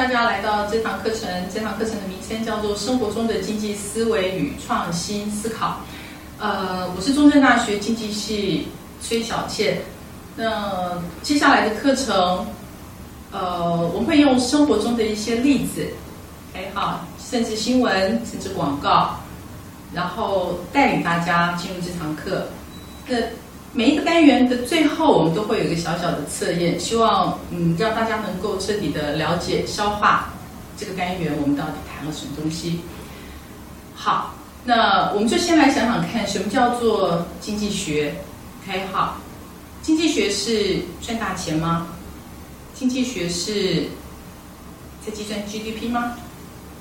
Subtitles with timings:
[0.00, 1.28] 大家来到这堂课程。
[1.52, 5.82] 这堂课程的名称叫做《生活中的经济思维与创新思考》。
[6.42, 8.68] 呃，我是中正大学经济系
[9.02, 9.82] 崔小倩。
[10.36, 12.46] 那接下来的课程，
[13.30, 15.86] 呃，我会用生活中的一些例子，
[16.54, 19.16] 哎好，甚至新闻，甚至广告，
[19.92, 22.46] 然后带领大家进入这堂课。
[23.06, 23.18] 那
[23.72, 30.30] 每一个单元的最后，我们都会有一个小小的测验，希望嗯让大家能够彻底的了解、消化
[30.76, 32.80] 这个单元我们到底谈了什么东西。
[33.94, 38.14] 好，那我们就先来想想看，什么叫做经济学？
[38.66, 39.18] 开好，
[39.82, 41.86] 经济学是赚大钱吗？
[42.74, 43.84] 经济学是
[45.06, 46.14] 在计算 GDP 吗？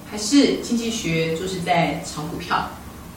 [0.10, 2.70] 还是经济学就是在炒股票？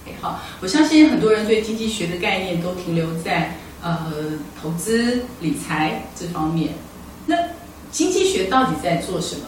[0.07, 4.13] 哎，好，我相信很多人对经济学的概念都停留在呃
[4.61, 6.75] 投资理财这方面。
[7.27, 7.37] 那
[7.91, 9.43] 经济学到底在做什么？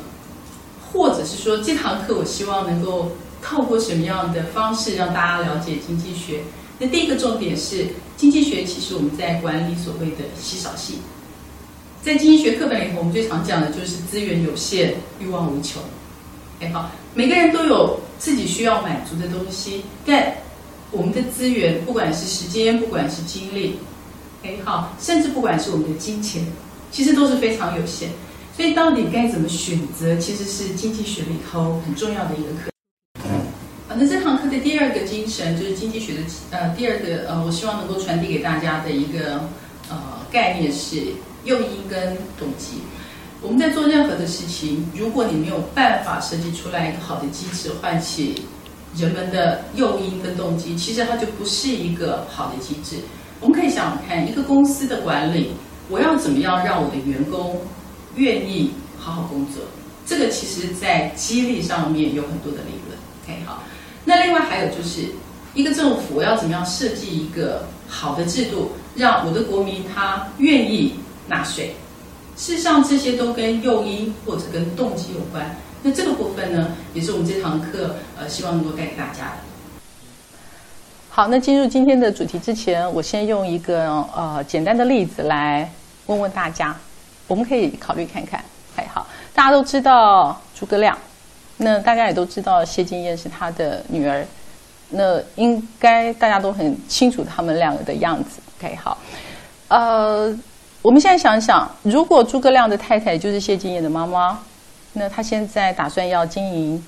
[0.93, 3.13] 或者是说这堂课我希望能够
[3.43, 6.41] 透过什么样的方式让大家了解经济学？
[6.79, 10.97] 那第一个重点是经济学其实我们在管理所谓的稀少性。
[12.03, 15.83] 在经济学课本里头，我们最常讲的就是资源有限，欲望无穷。
[16.61, 20.35] 哎，好，每个人都有自己需要满足的东西，但
[20.91, 23.79] 我们的资源，不管是时间，不管是精力，
[24.45, 26.45] 哎好，甚至不管是我们的金钱，
[26.93, 28.11] 其实都是非常有限。
[28.55, 32.71] 所以到底该怎么选择，其实是经济学里头很重要的一个课。
[33.89, 39.49] 啊，那这堂课的第二个精神就是经济学的呃第二个呃，我希望能够传递给大家的一个
[39.89, 39.97] 呃
[40.31, 40.99] 概念是
[41.45, 42.83] 诱因跟动机。
[43.41, 48.43] 我们在做任何的事情，如果你没有办法设计出来一个好的机制，唤起
[48.95, 52.99] 人们的诱因跟动机，其实它就不是一个好的机制。
[53.45, 55.51] 我们可以想想看，一个公司的管理，
[55.91, 57.61] 我要怎么样让我的员工
[58.17, 59.63] 愿意好好工作？
[60.07, 62.99] 这个其实在激励上面有很多的理论。
[63.23, 63.63] OK，好。
[64.03, 65.03] 那另外还有就是
[65.53, 70.95] 一个政府，我要怎么样设计一个好的制度，让我的国民他愿意
[71.29, 71.75] 纳税？
[72.39, 75.55] 事实上，这些都跟诱因或者跟动机有关。
[75.83, 79.37] 那这个部分呢，也是我们这堂课呃希望能够带给大家的。
[81.17, 83.87] 好，那进入今天的主题之前，我先用一个
[84.17, 85.71] 呃简单的例子来
[86.07, 86.77] 问问大家，
[87.29, 88.45] 我们可以考虑看看。
[88.75, 90.99] 哎，好，大家都知道诸葛亮，
[91.59, 94.27] 那大家也都知道谢金燕是他的女儿，
[94.89, 98.41] 那应该大家都很清楚他们两个的样子。
[98.59, 98.99] OK，好，
[99.69, 100.37] 呃，
[100.83, 104.41] 我们现在想想，如果诸葛亮的太太就是谢金燕的妈妈。
[104.95, 106.85] 那他现在打算要经营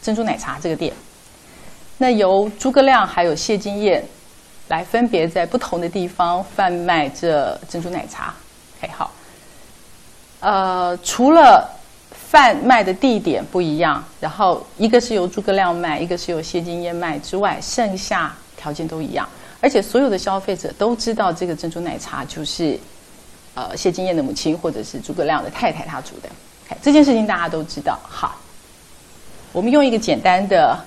[0.00, 0.90] 珍珠奶茶这个店，
[2.00, 4.02] 那由诸葛亮还有谢金燕
[4.68, 8.32] 来分别在不同的地方贩卖这珍珠奶茶。
[8.78, 9.10] OK，好。
[10.40, 11.68] 呃，除了
[12.10, 19.28] 贩卖的地点不一样，然后一个是由诸葛亮卖，一个是由谢金燕卖之外，剩下条件都一样，
[19.60, 22.80] 而且所有的消费者都知道这个珍珠奶茶就是
[23.54, 26.30] 呃谢金燕的母亲或者是诸葛亮的太太她煮的。
[26.80, 28.00] 这件事情大家都知道。
[28.08, 28.40] 好，
[29.52, 30.78] 我们用一个简单的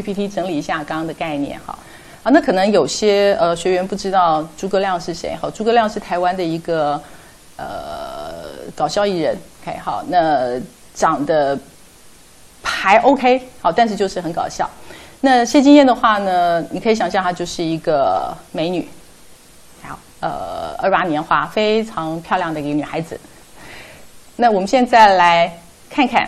[0.00, 1.58] PPT 整理一下刚刚的概念。
[1.66, 1.78] 哈，
[2.22, 5.36] 啊，那可能有些呃学员不知道诸葛亮是谁。
[5.40, 7.00] 哈，诸葛亮是台湾的一个
[7.56, 8.44] 呃
[8.74, 9.36] 搞笑艺人。
[9.62, 10.58] OK，好，那
[10.94, 11.58] 长得
[12.62, 14.68] 还 OK，好，但是就是很搞笑。
[15.20, 18.88] 那谢金燕的话呢，你可以想象她就是一个美女，
[19.82, 23.20] 好，呃，二八年华，非常漂亮的一个女孩子。
[24.36, 25.52] 那我们现在来
[25.90, 26.26] 看看，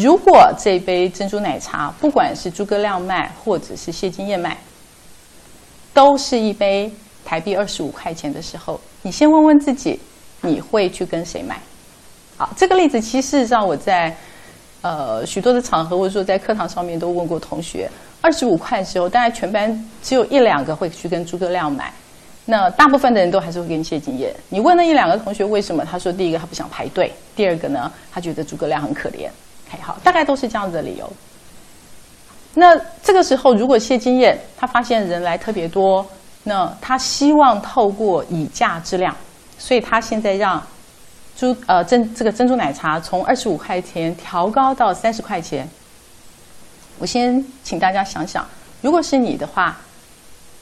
[0.00, 4.56] 如果这杯珍珠奶茶，不管是诸葛亮卖或者是谢金燕卖，
[5.92, 6.88] 都是一杯
[7.24, 9.98] 台币二十五块钱的时候，你先问问自己，
[10.40, 11.60] 你会去跟谁买？
[12.36, 14.16] 好，这个例子其实上我在
[14.82, 21.92] 呃许多的场合或者说在课堂上面都问过同学，二十五块的时候，大概全班只有一两个会去跟诸葛亮买。
[22.44, 24.32] 那大部分的人都还是会跟谢金燕。
[24.48, 25.84] 你问那一两个同学为什么？
[25.84, 29.28] 他说：第一个他不想排队，第二个呢，他觉得诸葛亮很可怜。
[29.68, 31.12] OK，好，大概都是这样子的理由。
[32.54, 36.04] 那这个时候，如果谢金燕他发现人来特别多，
[36.44, 39.14] 那他希望透过以价质量，
[39.58, 40.60] 所以他现在让
[41.36, 45.68] 珠呃珍这个珍珠奶茶从二十五块钱调高到三十块钱。
[46.98, 48.44] 我先请大家想想，
[48.80, 49.76] 如果是你的话。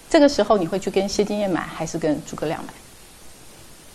[0.09, 2.73] 这个时候你会去跟谢金燕买，还是跟诸葛亮买？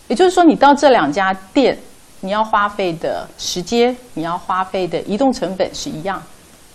[0.08, 1.76] 也就是说，你到这两家店，
[2.24, 6.22] 你要花费的时间，你要花费的移动成本是一样。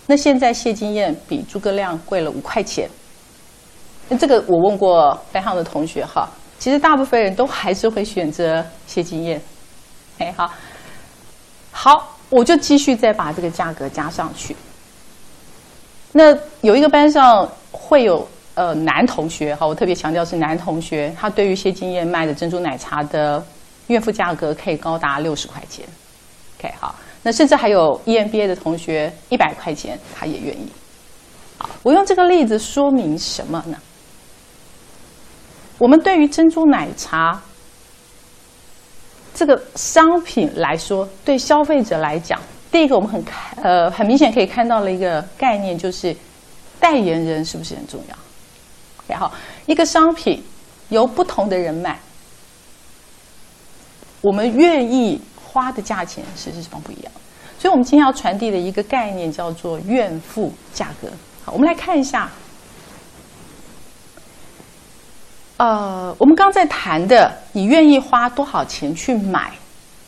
[0.06, 2.88] 那现在谢金燕比诸葛亮贵了五块钱。
[4.08, 6.28] 那这个我问过班上的同学哈，
[6.58, 9.40] 其实大部分人都还是会选择谢金燕。
[10.18, 10.50] 哎，好，
[11.70, 14.54] 好，我就继续再把这个价格加上去。
[16.12, 23.42] 那有一个班上会有呃男同学，哈，我特别强调是男同学，他对于谢金燕卖的珍珠奶茶的
[23.88, 25.84] 月付价格可以高达六十块钱。
[26.58, 30.68] OK，好，那甚至还有 EMBA 的同学一百块钱他也愿意。
[31.58, 33.76] 好，我用这个例子说明什么呢？
[35.78, 37.40] 我们对于珍珠奶茶
[39.34, 42.40] 这个商品来说，对消费者来讲。
[42.70, 46.14] 第一个，我们很看，呃，很明显可以看到了一个概念，就是
[46.80, 48.16] 代言人是不是很重要？
[49.06, 49.30] 然后，
[49.66, 50.44] 一个商品
[50.90, 51.98] 由不同的人买，
[54.20, 57.12] 我们愿意花的价钱是是什么不一样？
[57.58, 61.08] 所以我们今天要传递的一个概念叫做愿付价格。
[61.44, 62.30] 好，我们来看一下，
[65.56, 69.52] 呃，我们刚在谈的，你愿意花多少钱去买？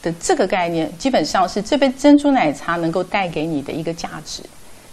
[0.03, 4.43] 的这个概念，基本上是这杯珍珠奶茶能够带给你的一个价值。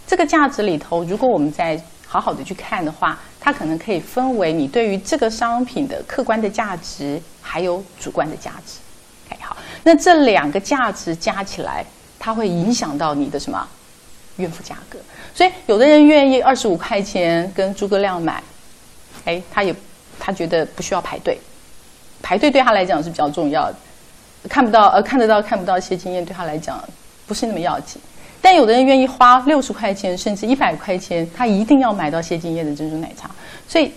[0.05, 8.79] 这个价值里头，如果我们再好好的去看的话，它可能可以分为你对于这个商品的客观的价值，还有主观的价值。
[9.87, 11.85] 那这两个价值加起来，
[12.19, 13.65] 它会影响到你的什么
[14.35, 14.99] 孕妇价格。
[15.33, 18.43] 所以，有的人愿意二十五块钱跟诸葛亮买，
[19.23, 19.73] 哎，他也
[20.19, 21.39] 他觉得不需要排队，
[22.21, 23.77] 排队对他来讲是比较重要的。
[24.49, 26.83] 看不到，呃，看得到看不到一些经验，对他来讲
[27.25, 28.01] 不是那么要紧。
[28.41, 33.31] 但有的人愿意花六十块钱，甚至一百块钱，他一定要买到谢金燕的珍珠奶茶。
[33.69, 33.93] 所以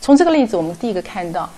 [0.00, 1.50] 从这个例子，我们第一个看到，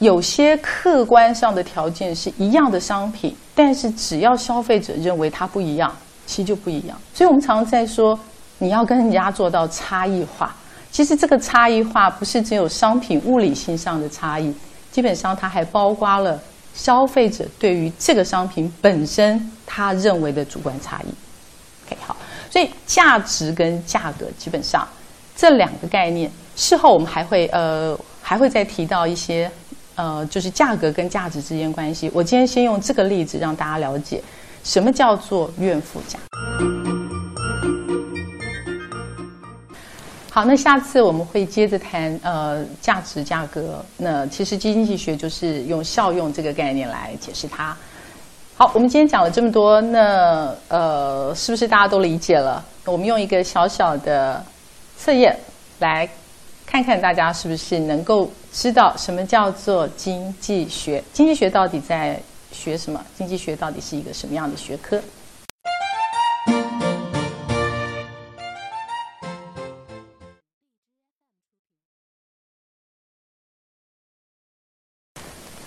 [0.00, 5.94] 有些客观上的条件是一样的商品，但是只要消费者认为它不一样，
[6.26, 7.00] 其实就不一样。
[7.14, 8.18] 所以我们常常在说，
[8.58, 10.54] 你要跟人家做到差异化。
[10.90, 14.52] 其实这个差异化不是只有商品物理性上的差异，
[14.90, 16.40] 基本上它还包括了。
[16.72, 21.12] 消费者对于这个商品本身，他认为的主观差异
[21.84, 22.16] ，OK，好，
[22.48, 24.86] 所以价值跟价格基本上
[25.36, 29.50] 这两个概念，事后我们还会呃还会再提到一些
[30.00, 32.10] 呃，就是价格跟价值之间关系。
[32.14, 34.22] 我今天先用这个例子让大家了解
[34.64, 36.18] 什么叫做怨妇价。
[40.30, 43.84] 好，那下次我们会接着谈呃价值价格。
[43.98, 47.76] 那其实经济学就是用效用这个概念来解释它。
[48.56, 52.64] 好，我们今天讲了这么多，那呃是不是大家都理解了？
[52.86, 54.42] 我们用一个小小的
[54.96, 55.36] 测验
[55.80, 56.08] 来
[56.70, 61.02] 看看大家是不是能够知道什么叫做经济学？
[61.12, 62.16] 经济学到底在
[62.52, 63.04] 学什么？
[63.18, 65.02] 经济学到底是一个什么样的学科？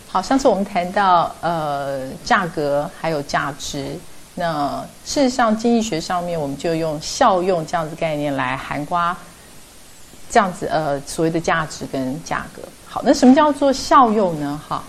[0.07, 3.99] 好，上次我们谈到呃价格还有价值，
[4.35, 9.17] 那事实上经济学上面我们就用效用这样子概念来含瓜，
[10.33, 12.63] 这样子呃所谓的价值跟价格。
[12.87, 14.59] 好，那什么叫做效用呢？
[14.67, 14.83] 哈，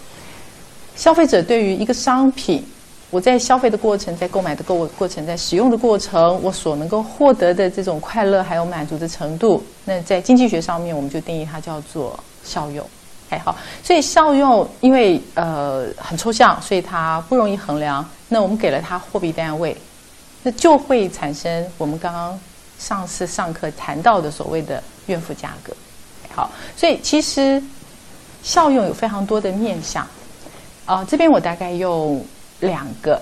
[0.97, 2.65] 消费者对于一个商品，
[3.11, 12.83] 我在消费的过程，在购买的购物过程，在使用的过程，我所能够获得的这种快乐还有满足的程度，那在经济学上面我们就定义它叫做效用。
[13.29, 18.03] 还好，所以效用因为呃很抽象，所以它不容易衡量。
[18.29, 19.77] 那我们给了它货币单位，
[20.43, 22.41] 那就会产生我们刚刚
[22.79, 25.73] 上次上课谈到的所谓的怨妇价格。
[26.35, 27.63] 好，所以其实
[28.43, 30.07] 效用有非常多的面向。
[30.85, 32.25] 啊，这边我大概用
[32.61, 33.21] 两个，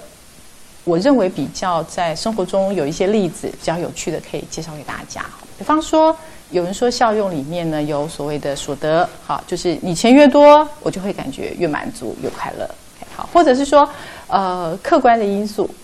[0.84, 5.24] 我认为比较在生活中有一些例子比较有趣的，可以介绍给大家。
[5.58, 6.16] 比方说。
[6.50, 12.68] 有人说效用里面呢有所谓的所得，好，就是你钱越多，我就会感觉越满足越快乐，
[13.16, 13.88] 好，或者是说，
[14.26, 15.74] 呃，客观的因素，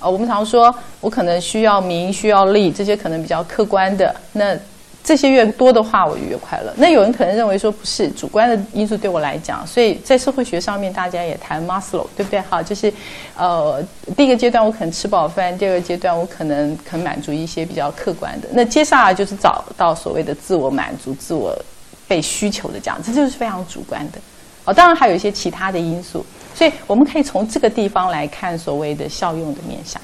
[0.00, 4.58] 呃，我们常说我可能需要名需要利，这些可能比较客观的那。
[5.02, 6.72] 这些越多的话，我就越快乐。
[6.76, 12.38] 那有人可能认为说不是主观的因素对我来讲，所以在社会学上面，大家也谈 Maslow，对不对？
[12.42, 12.92] 好，就是，
[13.34, 13.82] 呃，
[14.14, 18.48] 第一个阶段我可能吃饱饭，第二个阶段我可能可满足一些比较客观的。
[18.52, 21.58] 那接下来就是找到所谓的自我满足、自我
[22.06, 24.18] 被需求的这样，这就是非常主观的。
[24.66, 30.00] 哦，当然还有一些其他的因素，所以我们可以从这个地方来看所谓的效用的面向。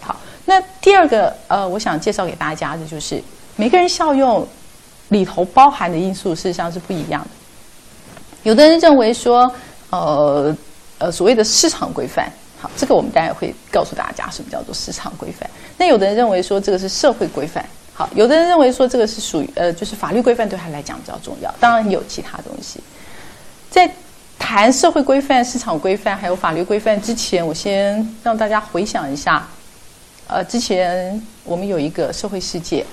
[0.00, 3.22] 好，那第二个呃，我想介绍给大家的就是。
[3.56, 4.46] 每个人效用
[5.08, 7.28] 里头包含的因素，事实上是不一样的。
[8.42, 9.50] 有的人认为说，
[9.90, 10.54] 呃
[10.98, 12.30] 呃，所谓的市场规范，
[12.60, 15.48] 好，这个我们待会会告诉大家什么叫做市场规范。
[15.78, 21.54] 那有的人认为说，这个是社会规范，好，有的人认为说，这个是属于呃，就是法律规范对他来讲比较重要。
[21.58, 22.80] 当然有其他东西，
[23.70, 23.90] 在。
[24.36, 29.48] 谈社会规范、市场规范还有法律规范之前，我先让大家回想一下，
[30.26, 32.84] 呃，之前我们有一个社会事件，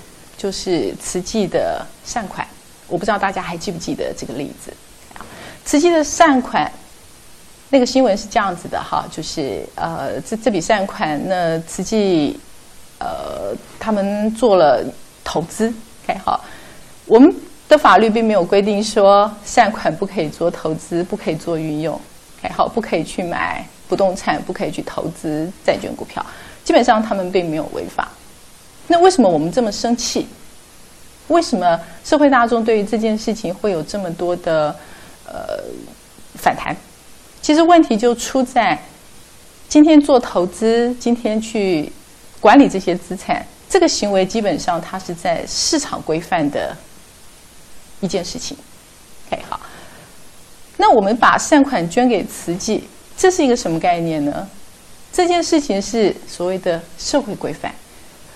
[0.42, 2.48] 就是慈济的善款，
[2.88, 4.74] 我不知道大家还记不记得这个例子。
[5.66, 6.72] 慈济的善款，
[7.70, 12.40] 那个新闻是这样子的哈，就是呃，这这笔善款，那慈济
[12.98, 14.84] 呃，他们做了
[15.24, 15.72] 投资
[16.06, 16.44] ，OK 好，
[17.06, 17.32] 我们。
[17.70, 21.98] 的法律并没有规定说善款不可以做投资，不可以做运用，
[22.42, 26.26] 还好不可以去买不动产，不可以去投资债券股票。
[26.66, 28.12] 基本上他们并没有违法。
[28.92, 30.28] 那为什么我们这么生气？
[31.30, 34.76] 为什么社会大众对于这件事情会有这么多的
[35.26, 35.64] 呃
[36.36, 36.76] 反弹？
[37.42, 38.78] 其实问题就出在
[39.70, 41.90] 今天做投资，今天去
[42.42, 46.76] 管理这些资产，这个行为基本上它是在市场规范的。
[48.02, 48.58] 一件事情
[49.28, 49.60] ，OK，好。
[50.78, 52.84] 那我们把善款捐给慈济，
[53.16, 54.50] 这是一个什么概念呢？
[55.14, 57.72] 这件事情是所谓的社会规范。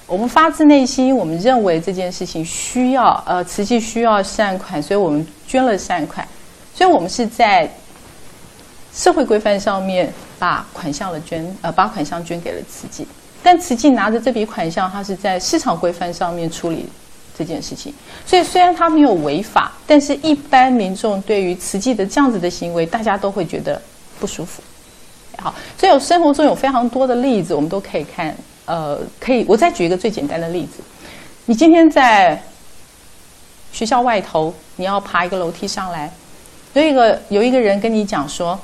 [0.07, 6.27] 我们发自内心，我们认为这件事情需要，呃，慈济需要善款，所以我们捐了善款。
[6.73, 7.69] 所以我们是在
[8.93, 13.07] 社会规范上面把款项了捐，呃，把款项捐给了慈济。
[13.41, 16.87] 但慈济拿着这笔款项，它是在市场规范上面处理。
[17.37, 17.93] 这件事情，
[18.25, 23.81] 所以虽然他没有违法，但是一般民众对于慈济的这样子的行为，大家都会觉得
[24.21, 24.63] 不舒服。
[25.39, 28.33] 好，所以有生活中有非常多的例子，我们都可以看。
[28.65, 30.81] 呃，可以，我再举一个最简单的例子：
[31.45, 32.41] 你今天在
[33.71, 36.11] 学校外头，你要爬一个楼梯上来，
[36.73, 38.59] 有一个有一个人跟你讲说：“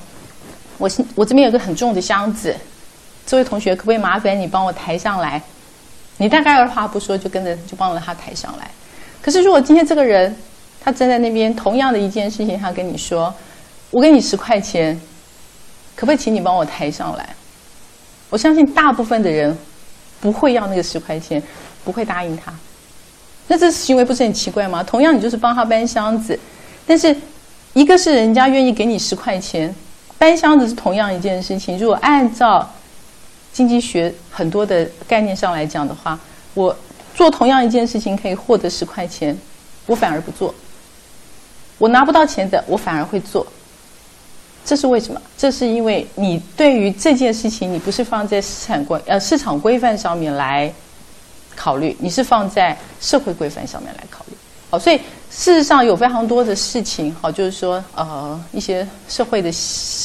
[0.79, 2.55] 我我这边有个很重的箱子，
[3.25, 5.41] 这位同学可不可以麻烦你帮我抬上来？”
[6.17, 8.69] 你大概二话不说就跟着就帮了他抬上来，
[9.21, 10.35] 可是如果今天这个人
[10.79, 13.33] 他站在那边，同样的一件事情，他跟你说
[13.89, 14.99] ：“我给你十块钱，
[15.95, 17.29] 可不可以请你帮我抬上来？”
[18.29, 19.57] 我相信大部分的人
[20.21, 21.41] 不会要那个十块钱，
[21.83, 22.53] 不会答应他。
[23.47, 24.81] 那这行为不是很奇怪吗？
[24.81, 26.39] 同样，你就是帮他搬箱子，
[26.85, 27.13] 但是
[27.73, 29.73] 一个是人家愿意给你十块钱，
[30.17, 31.77] 搬箱子是同样一件事情。
[31.77, 32.69] 如果按照
[33.51, 36.17] 经济学很多的概念上来讲的话，
[36.53, 36.73] 我
[37.13, 39.37] 做同样一件事情可以获得十块钱，
[39.85, 40.53] 我反而不做。
[41.77, 43.45] 我拿不到钱的，我反而会做。
[44.63, 45.21] 这是为什么？
[45.37, 50.71] 这是因为你对于这件事情，你不是放在市场规呃市场规范上面来
[51.55, 54.37] 考虑，你是放在社会规范上面来考虑。
[54.69, 54.97] 好，所以
[55.29, 59.51] 事实上有非常多的事情，好，就是说，呃，一些社会的，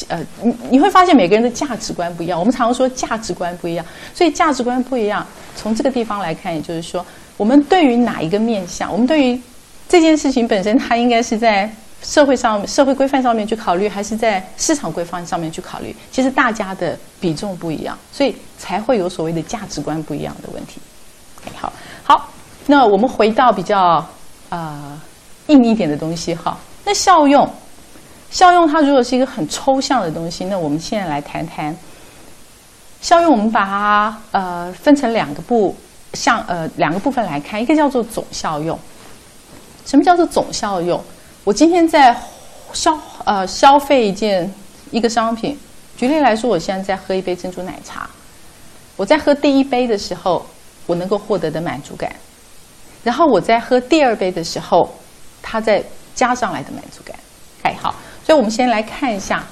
[0.08, 2.36] 呃，你你会发现每个人的价值观不一样。
[2.36, 5.24] 我们常说价值观不一样，所以价值观不一样，
[5.56, 9.40] 从这个地方来看，也就是说，我们对于哪一个面向，我们对于
[9.88, 11.72] 这件事情本身，它应该是在
[12.06, 15.94] 社会上、社会规范上面去考虑，还是在市场规范上面去考虑？
[16.12, 20.80] 其实大家的比重不一样，所以才会有所谓的价值观不一样的问题。
[21.56, 21.72] 好，
[22.04, 22.30] 好，
[22.66, 24.06] 那我们回到比较。
[24.48, 24.96] 啊，
[25.48, 26.56] 硬一点的东西哈。
[26.84, 27.50] 那效用，
[28.30, 31.76] 效用它如果是一个很抽象的东西，那我们现在来谈谈
[33.00, 33.32] 效用。
[33.32, 35.74] 我们把它呃分成两个部，
[36.12, 38.78] 像呃两个部分来看，一个叫做总效用。
[39.84, 41.02] 什么叫做总效用？
[41.46, 42.12] 我今天在
[42.72, 44.52] 消呃消费一件
[44.90, 45.56] 一个商品，
[45.96, 48.10] 举例来说，我现在在喝一杯珍珠奶茶，
[48.96, 50.44] 我在喝第一杯的时候，
[50.86, 52.12] 我能够获得的满足感。
[53.04, 54.92] 然后我在喝第二杯的时候，
[55.40, 55.80] 它再
[56.16, 57.16] 加上来的满足感，
[57.62, 59.44] 哎好，所以我们先来看一下，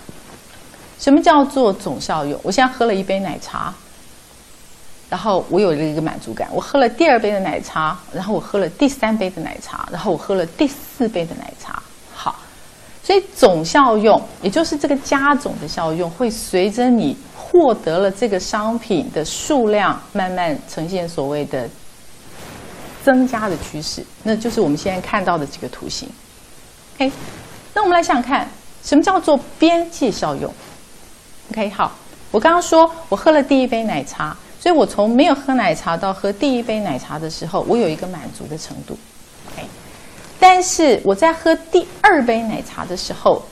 [0.99, 2.37] 什么叫做总效用？
[2.43, 3.73] 我现在喝了一杯奶茶，
[5.09, 6.49] 然后我有了一个满足感。
[6.53, 11.83] 我喝了第二杯的奶茶，然后我喝了第三杯的奶茶，然后我喝了第四杯的奶茶。
[12.15, 12.37] 好，
[13.03, 21.69] 所以总效用，也就是这个加总的效用，会随着你获得了这个商品的数量，慢慢呈现所谓的。
[23.05, 26.09] 增加的趋势，那就是我们现在看到的这个图形。
[26.95, 27.13] OK，
[27.75, 28.49] 那我们来想想看，
[28.83, 30.51] 什么叫做边际效用
[31.51, 31.93] ？OK，好，
[32.31, 34.35] 我刚刚说我喝了第一杯奶茶，
[34.65, 38.97] 所以我从没有喝奶茶到喝第一杯奶茶的时候，我有一个满足的程度。
[39.53, 39.69] OK，
[40.41, 43.43] 但是我在喝第二杯奶茶的时候，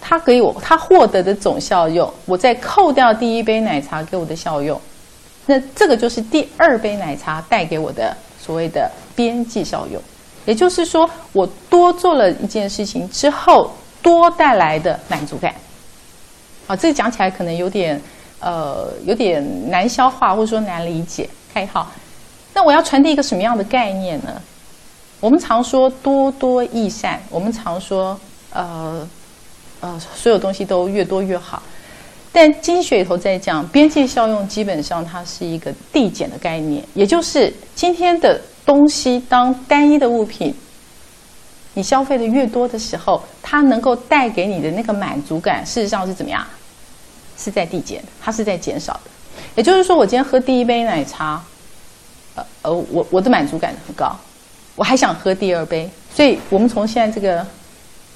[0.00, 4.80] 它给我它获得的总效用，我再扣掉第一杯奶茶给我的效用。
[5.46, 10.00] 那这个就是第二杯奶茶带给我的所谓的边际效用，
[10.46, 15.52] 也就是说，我多做了一件事情之后，多带来的满足感。
[16.68, 18.00] 啊，这讲起来可能有点
[18.44, 21.26] 呃有点难消化，或者说难理解。
[21.50, 21.90] OK，好，
[22.52, 24.38] 那我要传递一个什么样的概念呢？
[25.20, 28.20] 我们常说多多益善，我们常说
[28.52, 29.08] 呃
[29.80, 31.62] 呃所有东西都越多越好。
[32.30, 40.52] 但经济学里头在讲边际效用，基本上它是一个递减的概念，也就是今天的东西当单一的物品，
[41.72, 46.44] 你消费的越多的时候，它能够带给你的那个满足感，事实上是怎么样？
[47.36, 49.10] 是在递减，它是在减少的。
[49.54, 51.42] 也就是说，我今天喝第一杯奶茶，
[52.34, 54.16] 呃呃，我我的满足感很高，
[54.74, 57.46] 我还想喝第二杯，所以我们从现在这个。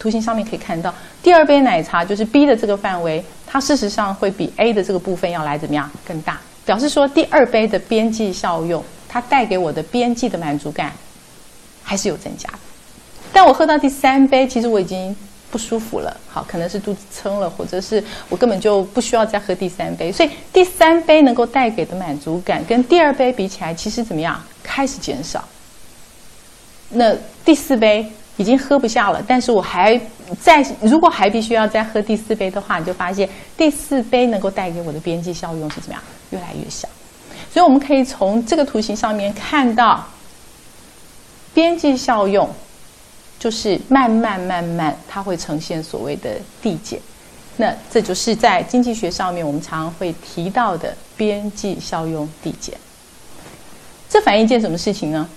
[0.01, 0.95] 图形上面可以看到，
[1.25, 10.93] 第二杯奶茶就是 B 的这个范围，它事实上会比 A 的这个部分要来怎么样更大，表示说第二杯的边际效用，它带给我的边际的满足感
[11.83, 12.59] 还是有增加的。
[13.33, 15.17] 但我喝到第三杯，其实我已经
[15.51, 25.43] 不舒服了，好，可能是肚子撑了，或者是我根本就不需要再喝第三杯，所以第三杯能够带给的满足感跟第二杯比起来，其实怎么样开始减少。
[26.91, 27.15] 那
[27.45, 28.11] 第四杯。
[28.41, 30.01] 已经喝不下了，但是我还
[30.41, 36.01] 在如果还必须要再喝第四杯的话，你就发现第四杯能够带给我的边际效用是怎么样，
[36.31, 36.89] 越来越小。
[37.53, 40.07] 所以我们可以从这个图形上面看到，
[41.53, 42.49] 边际效用
[43.39, 47.01] 就是慢慢慢慢它会呈现所谓的递减。
[47.57, 52.75] 那这就是在经济学上面我们常常会提到的边际效用递减。
[54.09, 55.29] 这反映一件什么事情呢？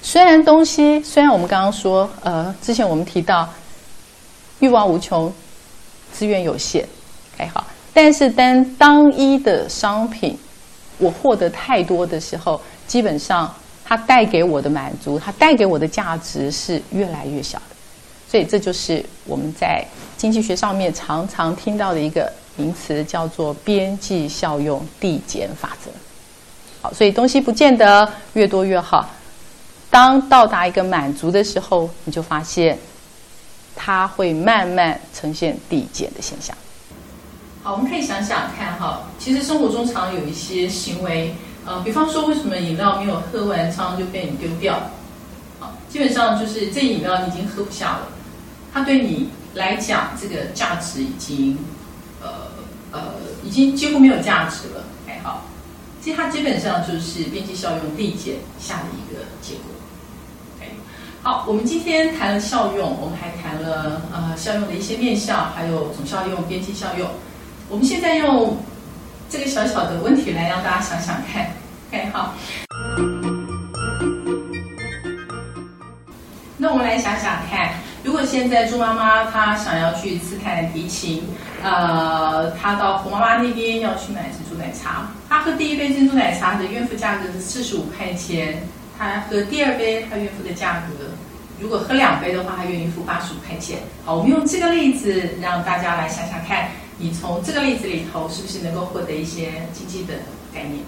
[0.00, 3.48] 虽然东西，虽然我们刚刚说，呃，之前我们提到
[4.60, 5.32] 欲望无穷，
[6.12, 6.86] 资源有限，
[7.36, 10.38] 还好，但是当当一的商品
[10.98, 13.52] 我获得太多的时候，基本上
[13.84, 17.76] 它带给我的满足，它带给我的价值是越来越小的。
[18.28, 19.84] 所以这就是我们在
[20.16, 25.90] 经济学上面常常听到的一个名词，叫做边际效用递减法则。
[26.82, 29.08] 好，所以东西不见得越多越好。
[29.90, 32.76] 当到达一个满足的时候，你就发现
[33.76, 36.56] 它会慢慢呈现递减的现象。
[37.62, 41.34] 好，我们可以想想看哈，其实生活中常有一些行为，
[41.66, 44.74] 呃，比方说为什么饮料没有喝完，常常就被你丢掉？
[45.60, 48.08] 啊，基本上就是这饮料你已经喝不下了，
[48.72, 51.56] 它对你来讲这个价值已经
[52.22, 52.28] 呃
[52.92, 53.00] 呃
[53.42, 54.84] 已经几乎没有价值了。
[55.06, 55.42] 还好，
[56.02, 59.64] 其实它基本上就是边际效用递减下的一个结果。
[61.22, 67.08] 好，我们今天谈了效用，我们还谈了呃效用的一些面向，还有总效用、边际效用。
[67.70, 68.54] 我们现在用
[69.28, 71.46] 这个小小的问题来让大家想想看。
[71.90, 72.34] OK，好。
[76.56, 81.24] 那我们来想想看，如果现在猪妈妈她想要去刺探敌情，
[81.62, 88.62] 呃，她到胡妈妈那边要去买珍珠奶茶，她喝第一杯珍珠奶茶的孕妇价格是四十五块钱。
[88.96, 91.04] 她喝第二杯，她孕妇的价格，
[91.60, 93.78] 如果喝两杯的话，她愿意付八十五块钱。
[94.04, 100.14] 好，我们用这个例子让大家来想想看，你从这个例子里头是不是能够获得一些经济的
[100.52, 100.80] 概念？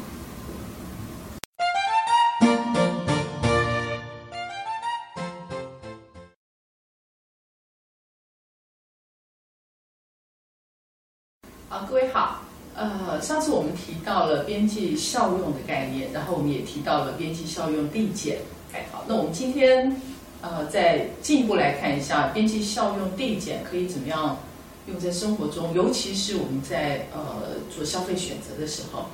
[11.69, 12.43] 好，各位好。
[12.77, 18.39] 呃，上次我们提到了边际效用的概念，然后我们也提到了边际效用递减。
[18.73, 20.01] 哎，好，那我们今天
[20.41, 24.39] 呃再进一步来看一下边际效用递减可以怎么样
[24.87, 29.07] 用在生活中，尤其是我们在呃做消费选择的时候。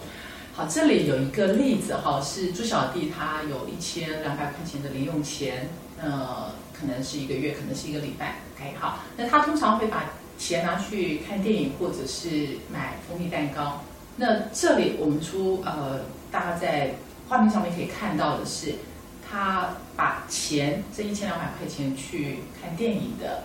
[0.54, 8.36] 好，这里有一个例子哈，是朱小弟他有一千两百块钱的零用钱，呃，可能是一个月，可能是一个礼拜。
[8.54, 13.82] OK，好，那他通常会把钱拿去看电影，或者是买蜂蜜蛋糕。
[14.16, 16.96] 那这里我们出呃，大家在
[17.30, 18.74] 画面上面可以看到的是，
[19.26, 23.44] 他把钱这一千两百块钱去看电影的，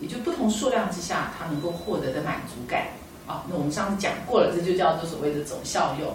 [0.00, 2.86] 也就不同数量之下，他能够获得的满足感。
[3.26, 6.10] 啊，那我们上次讲过了，这就叫做所谓的总效用。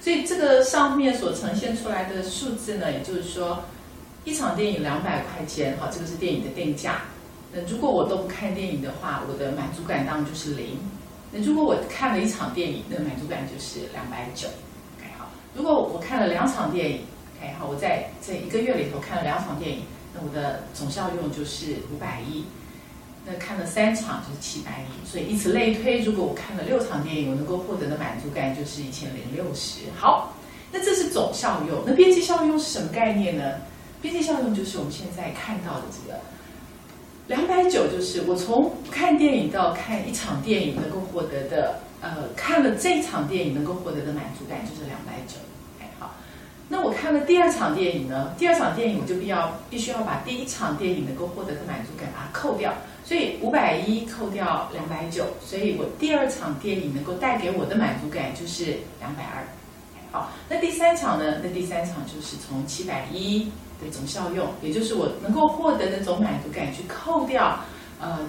[0.00, 3.62] 所以这个上面所呈现出来的数字呢，也就是说，
[4.24, 7.02] 一场电影两百块钱，好，这个是电影的定价。
[7.52, 10.78] 那如果我都不看电影的话，我的满足感当然就是零。
[11.30, 14.48] 那如果我看了一场电影，那满足感就是两百九。
[14.98, 17.00] OK 好，如果我看了两场电影
[17.36, 19.82] ，OK 好，我在这一个月里头看了两场电影，
[20.14, 22.44] 那我的总效用就是五百一。
[23.26, 29.80] 那看了三场就是七百亿，所以以此类推，如果我看了六场电影，我能够获得的满足感就是一千零六十。
[29.96, 30.34] 好，
[30.70, 31.82] 那这是总效用。
[31.86, 33.54] 那边际效用是什么概念呢？
[34.02, 36.20] 边际效用就是我们现在看到的这个。
[37.26, 45.36] 两百九就是我从看电影到看一场电影能够获得的，呃，看了这场电影能够获得的满足感就是两百九。
[46.66, 48.34] 那我看了第二场电影呢？
[48.38, 52.72] 第二场电影我就必要必须要把第一场电影能够获得的满足感把它扣掉，
[53.04, 59.44] 所以五百一扣掉两百九，所以我第二场电影能够带给我的满足感就是两百二。
[60.10, 61.40] 好，那第三场呢？
[61.42, 63.50] 那第三场就是从七百一
[63.82, 67.60] 的总效用，也就是我能够获得的总满足感去扣掉
[68.00, 68.20] 呃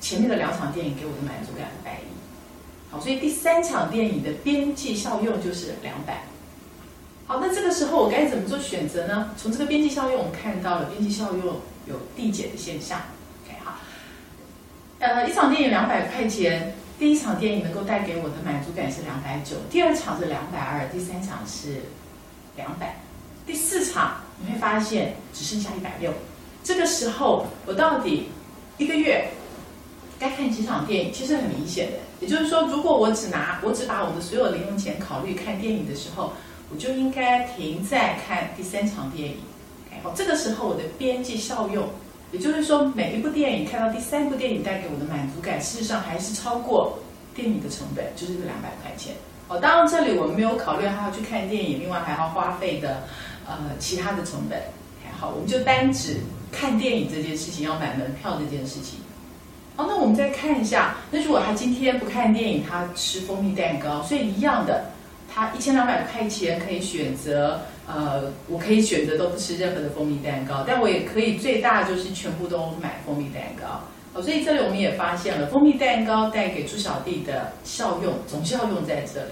[0.00, 2.90] 前面的两场电影给我的满足感百一。
[2.90, 6.22] 好，所以第三场电影的边际效用就是两百。
[7.32, 9.30] 好，那这个时候我该怎么做选择呢？
[9.38, 13.00] 从这个边际效用，我们看到了边际效用有递减的现象。
[13.42, 13.78] OK，好，
[14.98, 21.80] 呃，一场电影两百块钱，第一场电影能够带给我的满足感是两百九，第二场是两百二，第三场是
[22.54, 23.00] 两百，
[23.46, 26.12] 第四场你会发现只剩下一百六。
[26.62, 28.28] 这个时候我到底
[28.76, 29.26] 一个月
[30.18, 31.10] 该看几场电影？
[31.10, 36.34] 其实很明显的，也就是说，如果我只拿我只把我的所有零用钱考虑看电影的时候。
[36.72, 39.36] 我就应该停在看第三场电影，
[40.02, 41.86] 好，这个时候我的边际效用，
[42.32, 46.98] 也就是说每一部电影看到第三部电影带给我的满足感，事实上还是超过
[47.34, 49.14] 电影的成本，就是这两百块钱。
[49.48, 53.02] 哦，当然这里我们没有考虑还要去看电影，另外还要花费的
[53.46, 54.58] 呃其他的成本。
[55.20, 58.98] 好，我们就单指看电影这件事情要买门票这件事情。
[59.76, 64.86] 好，那我们再看一下，那如果他今天不看电影，他吃蜂蜜蛋糕，所以一样的。
[65.34, 73.80] 他一千两百块钱可以选择，呃，我可以选择都不吃任何的蜂蜜蛋糕，但我也可以最大就是全部都买蜂蜜蛋糕。
[74.14, 79.30] 哦，所以这里我们也发现了蜂蜜蛋糕带给朱小弟的效用，总效用在这里。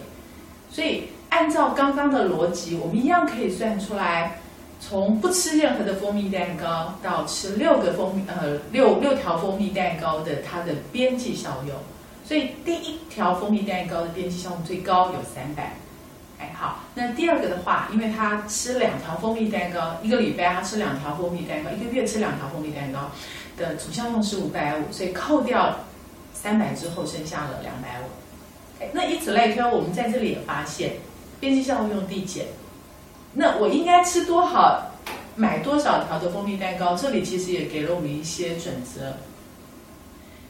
[0.70, 4.38] 所以按照刚刚的逻辑，我们一样可以算出来，
[4.80, 11.76] 从不吃任何的蜂蜜蛋糕到吃六个蜂蜜，呃，六六条蜂蜜蛋糕的它的边际效用。
[12.24, 15.74] 所以第一条蜂蜜蛋糕的边际效用最高有三百。
[16.40, 23.10] 哎，好，那第二个的话，因为他吃两条蜂蜜蛋糕，一个礼拜他吃两条蜂蜜蛋糕，一个月吃两条蜂蜜蛋糕
[23.58, 25.76] 的总效用是五百五，所以扣掉
[26.32, 28.88] 三百之后，剩下了两百五。
[28.92, 30.92] 那以此类推，我们在这里也发现
[31.38, 32.46] 边际效用递减。
[33.34, 34.92] 那我应该吃多少，
[35.36, 36.96] 买多少条的蜂蜜蛋糕？
[36.96, 39.12] 这里其实也给了我们一些准则。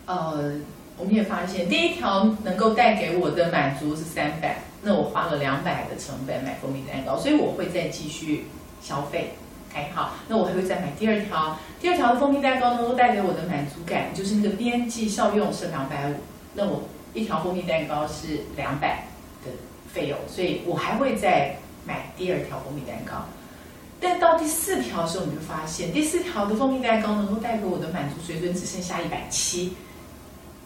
[0.06, 0.52] 呃，
[0.96, 4.62] 我们也发现第一条能够带给我的满足是三百。
[4.82, 8.46] 那我花了两百的成本买蜂蜜蛋糕，所以我会再继续
[8.80, 9.30] 消费。
[9.70, 16.14] OK，好，那我还会再买第二条，第二条的蜂蜜蛋糕能够带给我的满足感就是那个边际效用是两百五，
[16.54, 19.04] 那我一条蜂蜜蛋糕是两百
[19.44, 19.52] 的
[19.92, 21.54] 费用，所以我还会再
[21.86, 23.22] 买第二条蜂蜜蛋糕。
[24.00, 29.74] 但到第四条的时候，你就发现第四条的蜂蜜蛋糕能够带给我的满足水准只剩下一百七。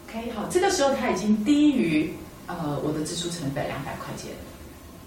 [0.07, 2.13] OK，好，这个时候它已经低于。
[2.47, 4.31] 呃，我的支出成本两百块钱，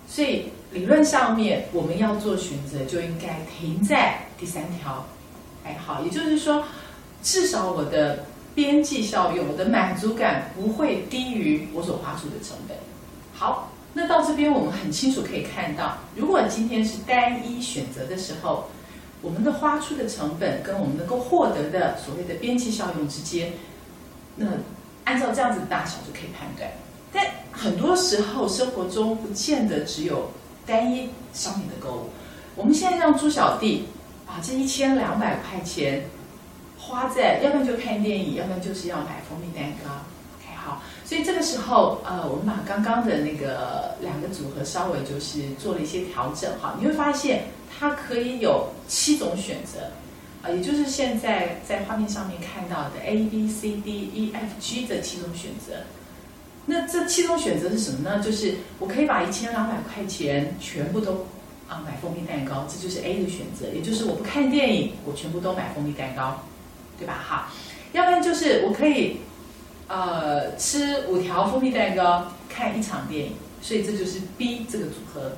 [0.09, 5.05] 所以理论上面我们要做选择，就应该停在第三条。
[5.65, 6.65] 哎，好，也就是说，
[7.23, 8.25] 至少我的
[8.55, 12.77] 边际效用、我的满足感不会低于我所花出的成本。
[13.35, 18.69] 好，那到这边我们很清楚可以看到，如果今天是单一选择的时候，
[19.23, 23.53] 我们的花出的成本跟我们能够获得的所谓的边际效用之间，
[24.37, 24.47] 那
[25.05, 26.71] 按照这样子的大小就可以判断。
[27.13, 30.31] 但很多时候，生活中不见得只有
[30.67, 32.11] 单一商品的购物。
[32.55, 33.87] 我们现在让朱小弟
[34.27, 36.05] 把这一千两百块钱
[36.79, 39.91] 花在，要不然就看电影，要不然就是要买蜂蜜蛋糕。
[40.37, 47.45] OK，好，所以这个时候，呃，我们把刚刚的那个两个组合稍微就是做了一些调整，哈，你会发现
[47.79, 49.93] 它可以有七种选择，
[50.43, 55.85] 啊，也就是现在在画面上面看到的 A B C D E F G 的七种选择。
[56.71, 58.23] 那这七种选择是什么呢？
[58.23, 61.27] 就是我可以把一千两百块钱全部都
[61.67, 66.43] 啊买蜂蜜蛋糕，这就是 A 的选择，也就是我不看电影，我全部都买蜂蜜蛋糕，
[66.99, 67.25] 对吧？
[67.27, 67.51] 哈，
[67.93, 69.21] 要不然就是我可以
[69.89, 75.33] 呃吃五条蜂蜜蛋糕，看一场电影，所以这就是 B 这个组合，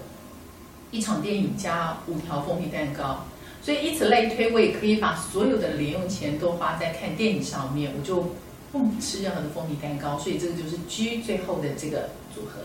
[0.91, 3.25] 一场电影加五条蜂蜜蛋糕，
[3.63, 8.35] 所以以此类推，我也可以把所有的零用钱都花在看电影上面，我就。
[8.73, 12.63] 不吃任何的蜂蜜蛋糕，所以这个就是 G 最后的这个组合。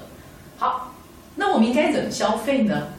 [0.58, 0.94] 好，
[1.36, 2.89] 那我们应该怎么消费呢？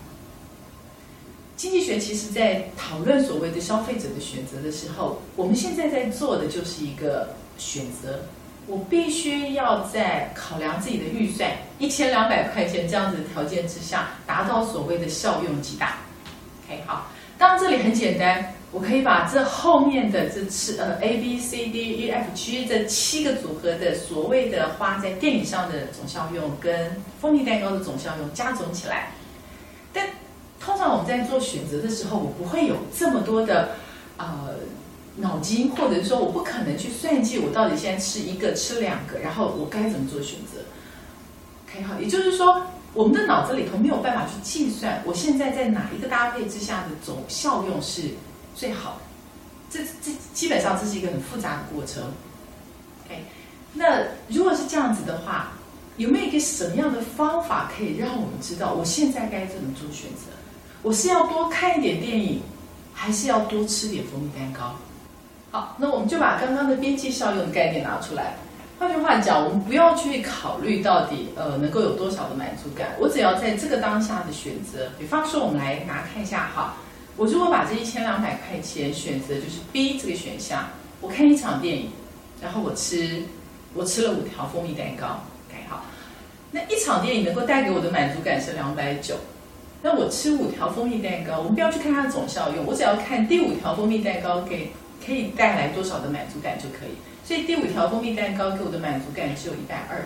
[1.56, 8.20] 经济学其实在讨论所谓的消费者的选择的时候，我们现在在做的就是一个选择。
[8.66, 15.98] 我必须要在考量自己的预算一千两百块钱这样子的条件之下，达到所谓的效用极大。
[16.66, 17.06] OK，好，
[17.38, 18.52] 当然这里很简单。
[18.72, 29.12] 我可以把这后面的这次呃 A B C D E F G 这七个组合的所谓的花在电影上的总效用跟蜂蜜蛋糕的总效用加总起来，
[29.92, 30.06] 但
[30.60, 33.70] 通常我们在做选择的时候，我不会有这么多的
[34.18, 34.56] 呃
[35.16, 40.60] 脑筋，或者说我不可能去算计我到底现在吃一个吃两个，然后我该怎么做选择。
[41.66, 48.02] OK，好，也就是说，我们的脑子里头没有办法去计算我现在在哪一个搭配之下的总效用是
[48.56, 48.98] 最好。
[49.70, 52.02] 这这基本上这是一个很复杂的过程。
[53.04, 53.22] OK，
[53.74, 55.52] 那如果是这样子的话，
[55.96, 60.32] 有没有一个什么样的方法可以让我们知道我现在该怎么做选择？
[60.82, 62.40] 我是要多看一点电影，
[62.94, 64.76] 还是要多吃点蜂蜜蛋糕？
[65.50, 68.34] 好，那我们就把刚刚的边际效用的概念拿出来。
[68.78, 74.90] 换句话讲，我们不要去考虑到底呃能够有多少的满足感，我只要在这个当下的选择。
[74.98, 76.76] 比方说，我们来拿看一下哈，
[77.16, 80.68] 我如果把这一千两百块钱选择就是 B 这个选项，
[81.00, 81.90] 我看一场电影，
[82.42, 83.22] 然后我吃
[83.74, 85.20] 我吃了五条蜂蜜蛋糕
[85.68, 85.84] 好，
[86.52, 89.16] 那一场电影能够带给我的满足感是两百九。
[89.82, 94.70] 那我吃五条蜂蜜蛋糕，我们不要去看它的总效用，我只要看第五条蜂蜜蛋糕给
[95.04, 96.96] 可以带来多少的满足感就可以。
[97.24, 100.02] 所以第五条蜂蜜蛋糕给我的满足感只有一百二。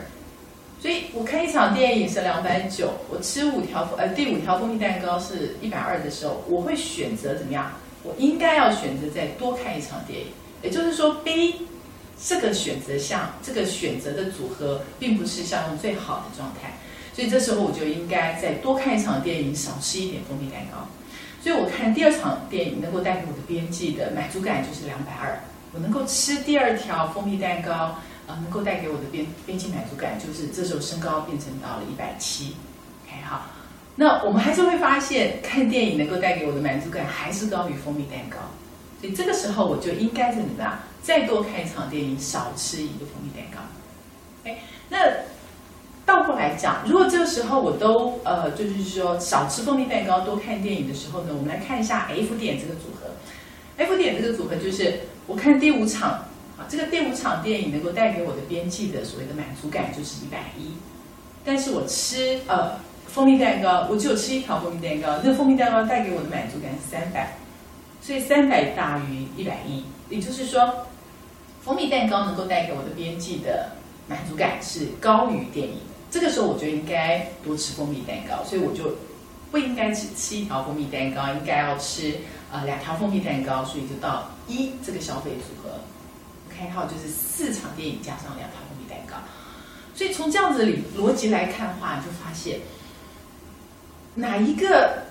[0.81, 7.71] 所以我看一场电影是两百九，我吃五条呃第五条蜂蜜蛋糕是一百二的时候，我会选择怎么样？
[8.03, 10.29] 我应该要选择再多看一场电影。
[10.63, 11.67] 也就是说，B
[12.23, 16.73] 这个选择项这个选择的组合并不是效用最好的状态。
[17.13, 20.89] 所以这时候我就应该再多看一场电影，少吃一点蜂蜜蛋糕。
[21.43, 25.41] 所以我看第二场电影能够带给我的边际的满足感就是两百二。
[25.73, 27.99] 我能够吃第二条蜂蜜蛋糕，
[28.43, 32.57] 能够带给我的边边际满足感就是这时候身高变成到了一百七。
[33.05, 33.47] OK，好，
[33.97, 38.39] 那我们还是会发现看电影能够带给我的满足感还是高于蜂蜜蛋糕。
[39.01, 40.79] 所以这个时候我就应该怎么样？
[41.03, 43.61] 再多看一场电影，少吃一个蜂蜜蛋糕。
[44.45, 44.99] 哎，那。
[46.07, 53.07] 倒过来讲，如果这个时候我都呃，就是说少吃蜂蜜蛋糕，多看电影的时候呢，我们来看一下 F 点这个组合。
[53.77, 56.25] F 点这个组合就是我看第五场，
[56.71, 60.71] 这个第五场电影能够带给我的边际的所谓的满足感就是一百一，
[61.45, 62.79] 但是我吃呃
[63.09, 67.37] 蜂蜜蛋糕，我只有吃一条蜂蜜蛋糕，那蜂蜜蛋糕带给我的满足感是三百，
[68.01, 70.87] 所以三百大于一百一，也就是说
[71.61, 73.71] 蜂蜜蛋糕能够带给我的边际的
[74.07, 75.75] 满足感是高于电影。
[76.09, 78.97] 这个时候我就应该多吃蜂蜜蛋糕，所以我就
[79.51, 82.15] 不应该只吃一条蜂蜜蛋糕，应该要吃
[82.53, 85.75] 呃两条蜂蜜蛋糕，所以就到一这个消费组合。
[86.61, 89.17] OK，还有就是四场电影加上两套红米蛋糕。
[89.95, 92.61] 所以从这样子理逻辑来看的话，就发现
[94.17, 95.05] 哪一个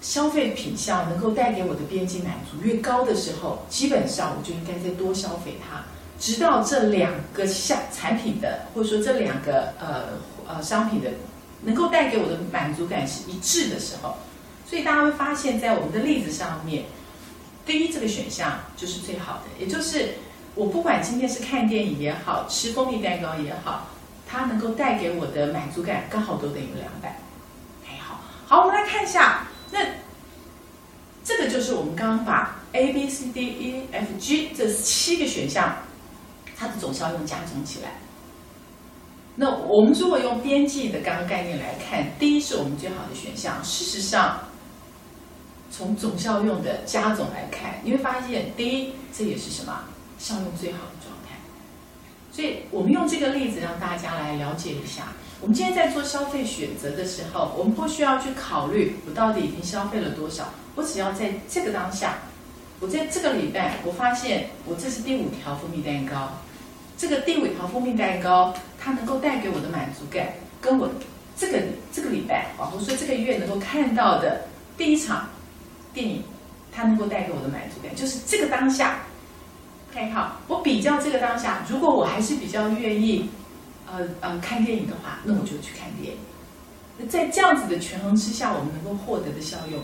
[0.00, 5.84] 消费品项能够带给我的边际满足越高的时候，基本上我就应该再多消费它，
[6.20, 10.20] 直到这两个项产品的或者说这两个呃。
[10.44, 11.08] 呃，商品的
[11.62, 14.16] 能够带给我的满足感是一致的时候，
[14.68, 16.84] 所以大家会发现，在我们的例子上面，
[17.64, 20.16] 第一这个选项就是最好的，也就是
[20.54, 23.88] 我不管今天是看电影也好，吃蜂蜜蛋糕也好，
[24.28, 27.16] 它能够带给我的满足感刚好都等于两百。
[27.86, 29.80] 哎，好，好，我们来看一下，那
[31.24, 35.74] 这个就是我们刚刚把 A、B、C、D、E、F、G 这七个选项，
[36.56, 37.92] 它的总效用加总起来。
[39.34, 43.64] 那我们如果用边际的刚刚概念来看，第一是我们最好的选项。
[43.64, 44.38] 事实上，
[45.70, 49.84] 从总效用的加总来看，你会发现，第一这也是什么
[50.22, 51.34] 效用最好的状态。
[52.30, 60.44] 所以我们用这个例子让大家来了解一下，我们今天在做消费选择的时候，我们不需要去考虑我到底已经消费了多少，
[60.76, 62.20] 我只要在这个当下，
[62.80, 66.30] 我在这个礼拜，我发现我这是第五条蜂蜜蛋糕。
[66.96, 70.28] 这个第五条蜂蜜蛋糕，它能够带给我的满足感，
[70.60, 70.88] 跟我
[71.36, 71.60] 这个
[71.92, 74.42] 这个礼拜啊，或者说这个月能够看到的
[74.78, 75.28] 第一场
[75.92, 76.22] 电影，
[76.72, 79.00] 它能够带给我的满足感，就是这个当下。
[80.12, 83.28] 好，我比较这个当下，如果我还是比较愿意，
[83.86, 87.08] 呃呃看电影的话，那我就去看电影。
[87.08, 89.80] 在这样子的权衡之下，我们能够获得的效用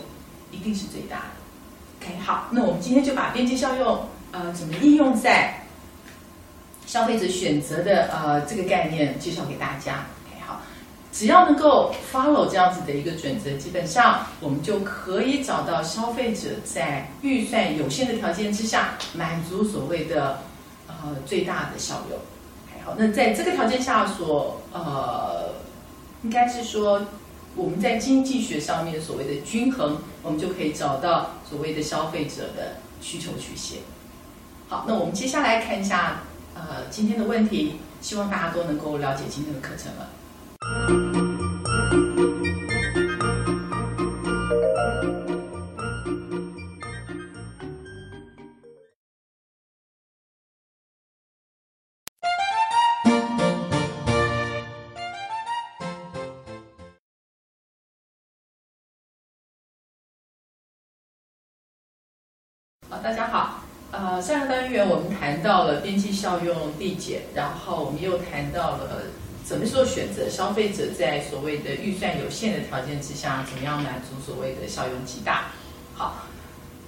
[0.51, 2.05] 一定是最大的。
[2.05, 5.55] OK，好，那我们今天就把边际效用呃怎么应用在。
[6.85, 10.07] 消费者选择的呃这个概念介绍给大家，
[11.11, 20.39] 只要能够 follow 这样子的一个准则，基本上我们就可以找到消费者在预算有限的条件之下，满足所谓的
[20.87, 22.17] 呃最大的效用。
[22.17, 25.53] OK 好，那在这个条件下所呃
[26.23, 27.01] 应该是说
[27.55, 33.79] 我们在经济学上面所谓的均衡，我们就可以找到所谓的消费者的需求曲线。
[34.67, 36.21] 好，那我们接下来看一下。
[36.55, 40.09] 呃，今天的问题，希望大家都能够了解今天的课程了。
[63.01, 63.63] 大家好。
[63.91, 69.01] 呃上个单元我们谈到了边际效用递减然后我们又谈到了
[69.49, 75.45] 什么时候选择，消费者在所谓的预算有限的条件之下，怎么样满足所谓的效用极大。
[75.95, 76.17] 好，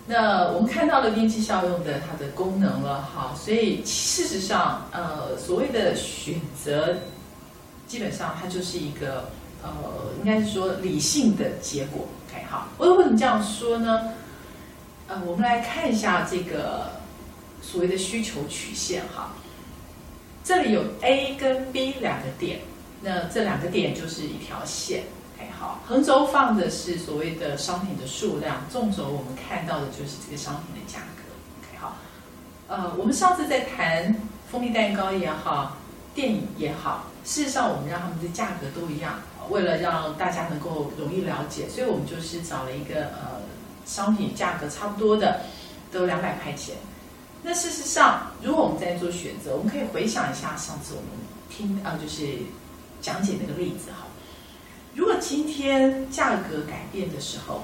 [0.06, 6.98] 那我们看到了边际效用的它的功能了，好，所以事实上，呃，所谓的选择，
[7.88, 9.32] 基本上它就是一个
[9.64, 9.72] 呃，
[10.20, 12.06] 应该是说理性的结果。
[12.30, 14.10] OK，好，我为什么这样说呢？
[15.08, 16.92] 呃，我们来看一下这个
[17.60, 19.32] 所谓的需求曲线哈。
[20.44, 22.60] 这里有 A 跟 B 两个点，
[23.02, 25.04] 那这两个点就是一条线。
[25.40, 31.24] 哎，好，横轴放的是所谓的商品的数量，纵轴我们看到的就是这个商品的价格。
[31.60, 31.98] OK，好，
[32.68, 34.16] 呃，我们上次在谈
[34.52, 35.78] 蜂蜜蛋糕也好，
[36.14, 43.42] 电影也好，事实上我们让他们的价格都一样，为了让大家能够容易了解，所以我们就是找了一个呃。
[43.84, 45.42] 商品价格差不多的，
[45.92, 46.76] 都两百块钱。
[47.44, 51.10] 那事实上，如果我们在做选择，我们可以回想一下上次我们
[51.50, 52.38] 听啊，就是
[53.02, 54.08] 讲解那个例子哈。
[54.96, 57.64] 如果今天价格改变的时候，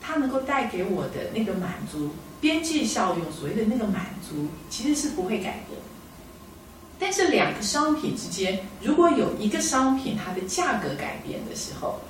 [0.00, 2.10] 它能够带给我的那个满足
[2.40, 5.78] 边际效用，所谓的那个满足，其实是不会改变。
[6.98, 12.00] 但是两个商品之间，如果有一个商品它的价格改变的时候，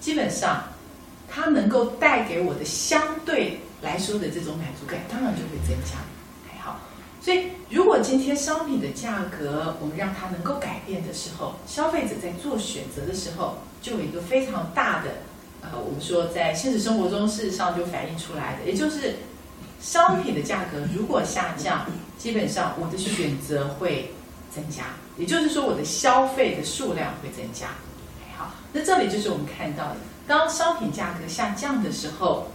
[0.00, 0.64] 基本上。
[1.34, 5.96] 它能够带给我的相对来说的这种满足感，当然就会增加。
[7.22, 15.10] 所以如果今天商品的价格我们让它能够改变的时候，消费者在做选择的时候，就有一个非常大的，
[15.60, 19.14] 呃，我们说在现实生活中事实上就反映出来的，也就是
[19.80, 21.86] 商品的价格如果下降，
[22.18, 24.10] 基本上我的选择会
[24.52, 27.68] 增加，也就是说我的消费的数量会增加。
[28.36, 29.96] 好，那这里就是我们看到的。
[30.26, 32.48] 当商品价格下降的时候，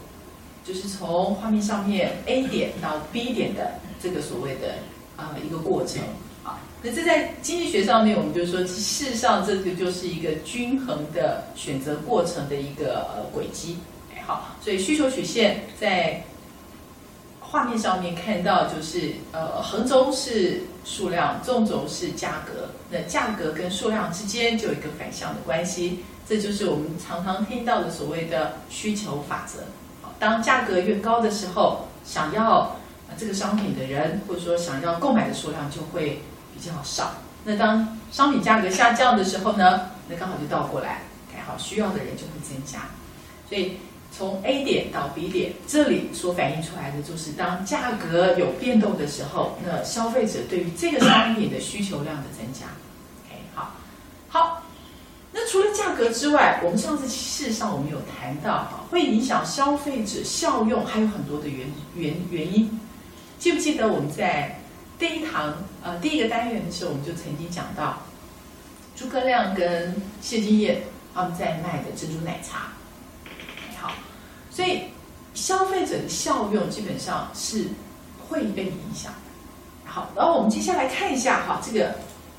[0.66, 4.76] 就是从画面上面 A 点到 B 点的这个所谓的
[5.16, 6.02] 啊一个过程
[6.44, 6.60] 啊。
[6.84, 13.78] 那这在经济学上面，我们就说，事实上这个就是一个均衡的选择过程的一个呃轨迹。
[14.26, 16.24] 好，所以需求曲线在
[17.40, 22.70] 画面上面看到，就是呃横轴是数量，纵轴是价格。
[22.92, 26.00] 那价格跟数量之间就有一个反向的关系。
[26.28, 29.60] 这就是我们常常听到的所谓的需求法则。
[30.20, 32.76] 当价格越高的时候，想要
[33.18, 36.22] 这个商品的人，或者说想要购买的数量就会
[36.54, 37.14] 比较少。
[37.44, 41.02] 那当商品价格下降的时候呢，那刚好就倒过来，
[41.34, 42.80] 刚好需要的人就会增加。
[43.50, 43.78] 所以
[44.12, 52.66] 从 A 点到 B 点，这里所反映出来的就是，当价格有变动的时候，那消费者对于这个商品的需求量的增加。
[53.26, 53.72] OK，好，
[54.30, 54.64] 好。
[55.32, 62.80] 那除了价格之外，我们上次事实上我们有谈到哈，会影响消费者效用还有很多的原原原因。
[63.40, 64.60] 记不记得我们在
[64.98, 68.02] 第一堂呃第一个单元的时候，我们就曾经讲到
[68.96, 72.70] 诸葛亮跟谢金燕他们在卖的珍珠奶茶。
[73.80, 73.94] 好，
[74.50, 74.84] 所以
[75.34, 77.68] 消费者的效用基本上是
[78.28, 79.14] 会被影响。
[79.86, 81.96] 好，然后我们接下来看一下哈，这个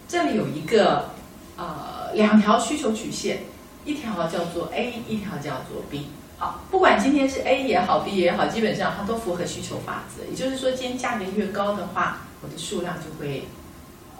[0.08, 1.10] 这里有一个
[1.56, 1.96] 呃。
[2.14, 3.42] 两条需求曲线，
[3.84, 6.06] 一条叫做 A，一条叫做 B。
[6.38, 10.24] 好，不管今天是 A 也好，B 也好，基本上它都符合需求法则。
[10.24, 13.48] 也就是说，今天价格越高的话，我的数量就会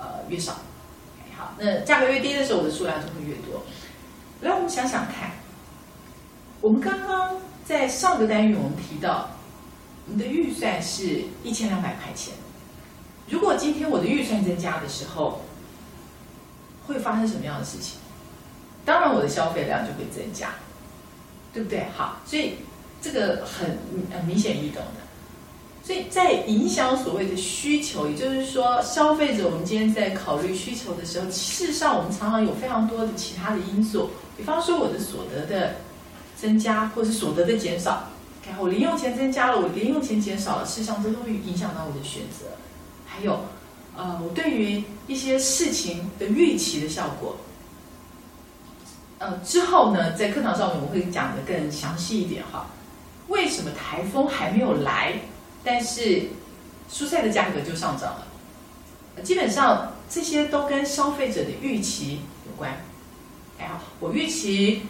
[0.01, 0.55] 呃越少。
[1.37, 3.63] 好，那价格越低的时候，我的数量就会越多。
[4.41, 5.31] 来，我们想想看，
[6.61, 9.31] 我们刚刚在上个单元我们提到，
[10.07, 12.35] 我们的预算是一千两百块钱。
[13.29, 15.43] 如果今天我的预算增加的时候，
[16.89, 17.99] 会发生什么样的事情？
[18.85, 20.55] 当然，我的消费量就会增加，
[21.59, 21.87] 对不对？
[21.97, 22.53] 好，所以
[23.03, 23.77] 这个很
[24.13, 25.03] 很明显易懂的。
[25.83, 35.75] 所以在影响所谓的需求，也就是说，消费者我们今天在考虑需求的时候，事实上我们常常有非常多的其他的因素，比方说我的所得的
[36.37, 38.09] 增加，或是所得的减少。
[38.47, 42.47] 然后我零用钱增加了，我零用钱减少了，事实上这都会影响到我的选择。
[43.05, 43.41] 还有。
[43.97, 47.37] 呃，我对于一些事情的预期的效果，
[49.19, 52.67] 呃，之后呢，在课堂上面我会讲的更详细一点哈。
[53.29, 55.15] 为什么台风还没有来，
[55.65, 56.23] 但是
[56.91, 59.23] 蔬菜的价格就上涨了？
[59.23, 62.73] 基本上这些都跟消费者的预期有关。
[63.59, 64.83] 哎好，我预期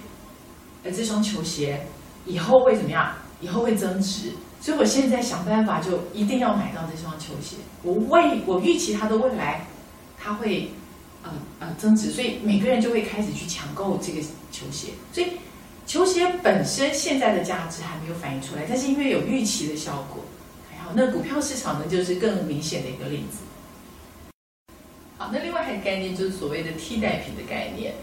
[0.84, 1.86] 呃这双球鞋
[2.26, 3.14] 以后会怎么样？
[3.40, 4.32] 以后会增值。
[4.60, 7.56] 所以我现在想办法，就一定要买到这双球鞋。
[7.82, 9.64] 我未我预期它的未来，
[10.20, 10.70] 它会
[11.22, 14.20] 呃呃增值，所以每个人就会开始去抢购这个
[14.52, 14.88] 球鞋。
[15.12, 15.32] 所以
[15.86, 20.22] 球鞋本身现在的价值还没有反映出来，但是因为有预期的效果，
[20.70, 23.38] 还好，那股票市场呢，就是更明显的一个例子。
[25.16, 27.94] 好，那另外还有概念就是所谓的替代品的概念。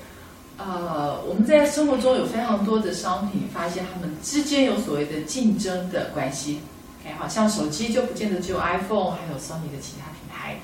[0.58, 6.62] 呃，我们在生活中有非常多的商品，发现它们之间有所谓的竞争的关系。
[7.06, 10.58] 哎，好像手机就不见得只有 iPhone，还有 Sony 的其他品牌。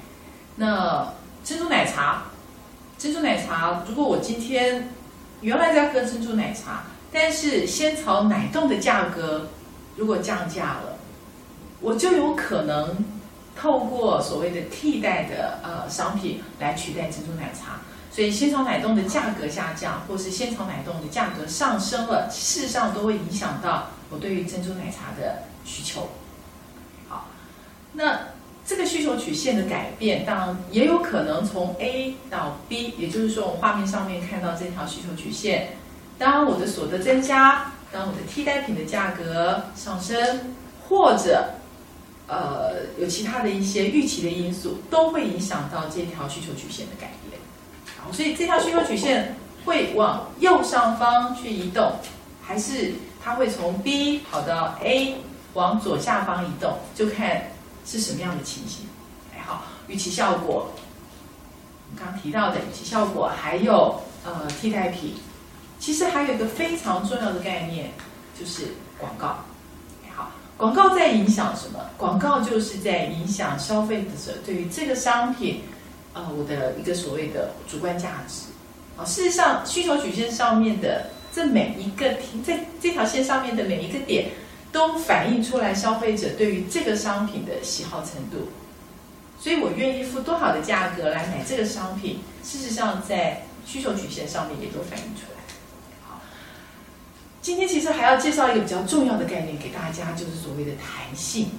[0.56, 2.24] 那珍珠奶茶，
[3.02, 4.88] 珍珠奶茶，如果我今天
[5.42, 9.48] 原来在喝珍珠奶茶，但是仙草奶冻的价格
[9.96, 11.00] 如果降价了，
[11.80, 13.04] 我就有可能
[13.56, 17.80] 透过所谓的替代的呃商品来取代珍珠奶茶。
[18.12, 26.08] 所以仙草奶冻的价格下降，或是仙草奶冻的价格上升了，事实上都会影响到我对于珍珠奶茶的需求。
[27.10, 27.26] 好，
[27.94, 28.20] 那
[28.66, 35.76] 这个需求曲线的改变，当然也有可能从 A 到 B，也就是说，我们画面上面看到这条需求曲线，
[36.18, 40.56] 当我的所得增加，当我的替代品的价格上升，
[40.88, 41.56] 或者
[42.28, 47.42] 呃有其他的一些预期的因素，都会影响到这条需求曲线的改变。
[48.00, 49.36] 好所以这条需求曲线
[49.66, 51.94] 会往右上方去移动，
[52.42, 52.94] 还是
[53.24, 55.16] 它会从 B 跑到 A
[55.54, 57.44] 往左下方移动，就看
[57.86, 58.86] 是什么样的情形。
[59.34, 60.72] 哎，好，预期效果，
[61.98, 65.16] 刚刚提到的预期效果，还有呃替代品，
[65.80, 67.92] 其实还有一个非常重要的概念，
[68.40, 68.68] 就是
[68.98, 69.40] 广告。
[70.16, 71.80] 好，广告在影响什么？
[71.98, 75.64] 广告就是在影响消费者对于这个商品。
[76.14, 78.48] 呃，我的一个所谓的主观价值，
[78.98, 82.06] 啊，事实上需求曲线上面的这每一个
[82.44, 84.30] 在这条线上面的每一个点，
[84.72, 88.50] 都反映出来消费者对于这个商品的喜好程度，
[89.40, 95.42] 所以我愿意付多少的价格来买这个商品，事实上在需求曲线上面也都反映出来。
[96.08, 96.22] 好，
[97.42, 101.50] 今天其实还要介绍一个比较重要的概念给大家，就是所谓的弹性。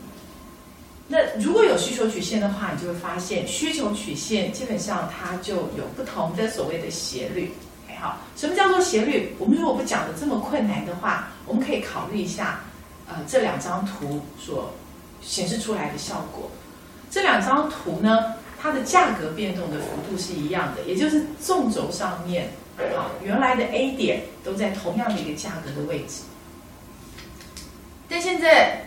[1.09, 7.53] 那如果有需求曲线的话，你就会发现需求曲线基本上它就有不同的所谓的斜率。
[7.91, 9.35] 哎，好，什么叫做斜率？
[9.39, 12.61] 我们如果不讲的这么困难的话，我们可以考虑一下，
[13.29, 14.73] 这两张图所
[15.21, 16.51] 显示出来的效果。
[17.11, 22.51] 这两张图呢，它的价格变动的幅度是一样的，也就是纵轴上面，
[22.97, 26.23] 好，原来的 A 点都在同样的一个价格的位置，
[28.09, 28.87] 但现在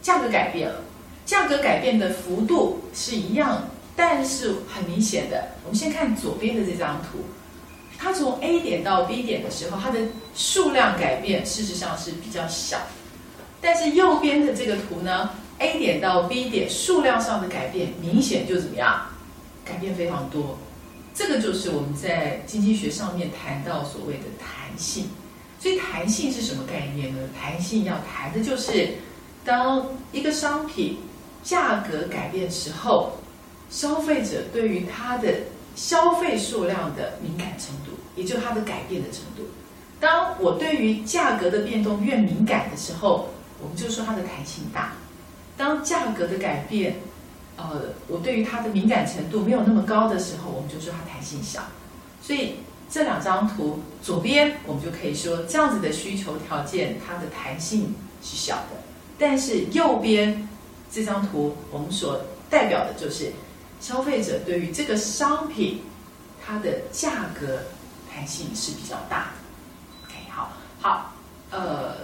[0.00, 0.82] 价格改变了。
[1.24, 7.18] 价格改变的幅度是一样，但是很明显的，我们先看左边的这张图，
[7.98, 9.98] 它从 A 点到 B 点的时候，它的
[10.36, 12.78] 数量改变事实上是比较小，
[13.60, 19.06] 但是右边的这个图呢，A 点到 B 点数量上的改变明显就怎么样，
[19.64, 20.58] 改变非常多，
[21.14, 25.06] 这个就是我们在经济学上面谈到所谓的弹性，
[25.58, 27.20] 所以弹性是什么概念呢？
[27.40, 28.90] 弹性要谈的就是
[29.44, 30.98] 当一个商品。
[31.42, 33.12] 价格改变时候，
[33.70, 35.32] 消费者对于它的
[35.76, 39.48] 消费数量的敏感程度，也就是它的改变的程度。
[40.00, 43.28] 当我对于价格的变动越敏感的时候，
[43.66, 44.92] 我们就说它的弹性大；
[45.56, 47.00] 当价格的改变，
[47.56, 51.64] 呃，我对于它的敏感程度没有那么高的时候，我们就说它弹性小。
[52.22, 52.58] 所以
[52.88, 58.76] 这两张图，左边我们就可以说这样子的需求条件，它的弹性是小的，
[59.18, 60.48] 但是右边。
[60.88, 63.32] 这张图我们所代表的就是
[63.80, 65.82] 消费者对于这个商品
[66.42, 67.64] 它的价格
[68.10, 70.06] 弹性是比较大的。
[70.06, 71.12] OK，好，好，
[71.50, 71.96] 呃，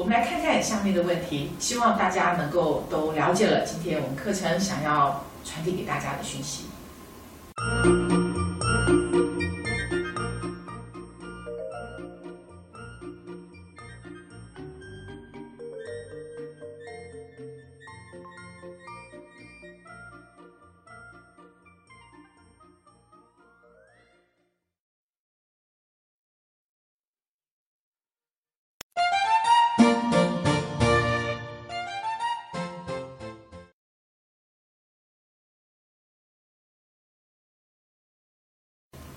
[0.00, 6.64] 我们来看看下面的问题，希望大家能够都了解了今天我们课程想要传递给大家的讯息。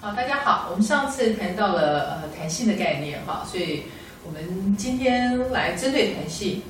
[0.04, 0.68] 好，大家好。
[0.70, 3.84] 我们上次谈到了呃弹性的概念哈，所以
[4.26, 6.62] 我们今天来针对弹性，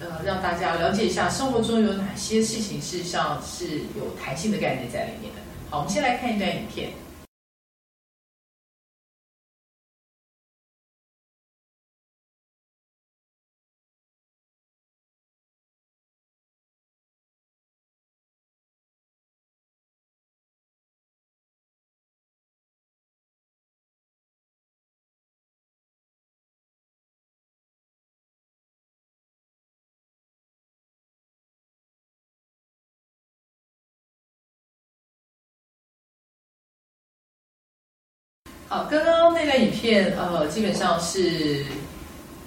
[0.00, 5.40] 呃，让大家了解一下生活中有哪些事情事实上是有弹性的概念在里面的。
[5.70, 6.90] 好，我们先来看一段影片。
[38.74, 41.64] 好，刚刚那段影片，呃，基本上是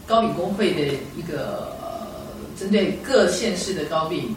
[0.05, 0.81] 高饼工会的
[1.15, 4.35] 一个呃针对各县市的高饼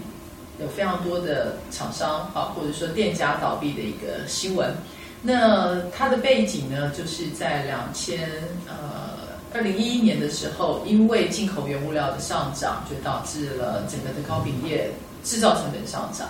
[0.60, 4.72] 有非常多的厂商啊，或者说店家倒闭的一个新闻。
[5.20, 8.20] 那它的背景呢，就是在两千
[8.68, 14.92] 呃二零一一年的时候，因为进口原物料的上涨，就导致了整个的高饼业
[15.24, 16.28] 制造成本上涨。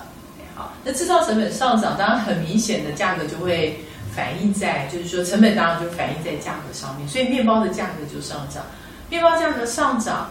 [0.55, 3.79] 好，那制造成本上涨，当然很明显的价格就会。
[4.15, 8.65] 反映在就是说成本当然就反映在价格上面，所以面包的价格就上涨。
[9.09, 10.31] 面包价格上涨，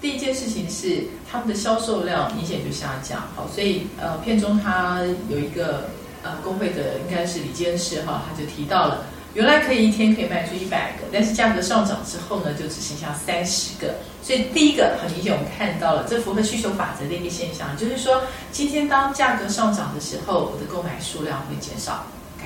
[0.00, 3.22] 第一件事情是他们的销售量明显就下降。
[3.34, 5.88] 好，所以呃片中他有一个
[6.22, 9.04] 呃工会的应该是李监事哈，他就提到了，
[9.34, 13.94] 原来可以一天可以卖出一百个，但是价格上涨之后呢，就只剩下三十个。
[14.22, 22.04] 所以第一个很明显我们看到了，这符合需求法则的一个现象，就是说今天当价格上涨的时候，我的购买数量会减少。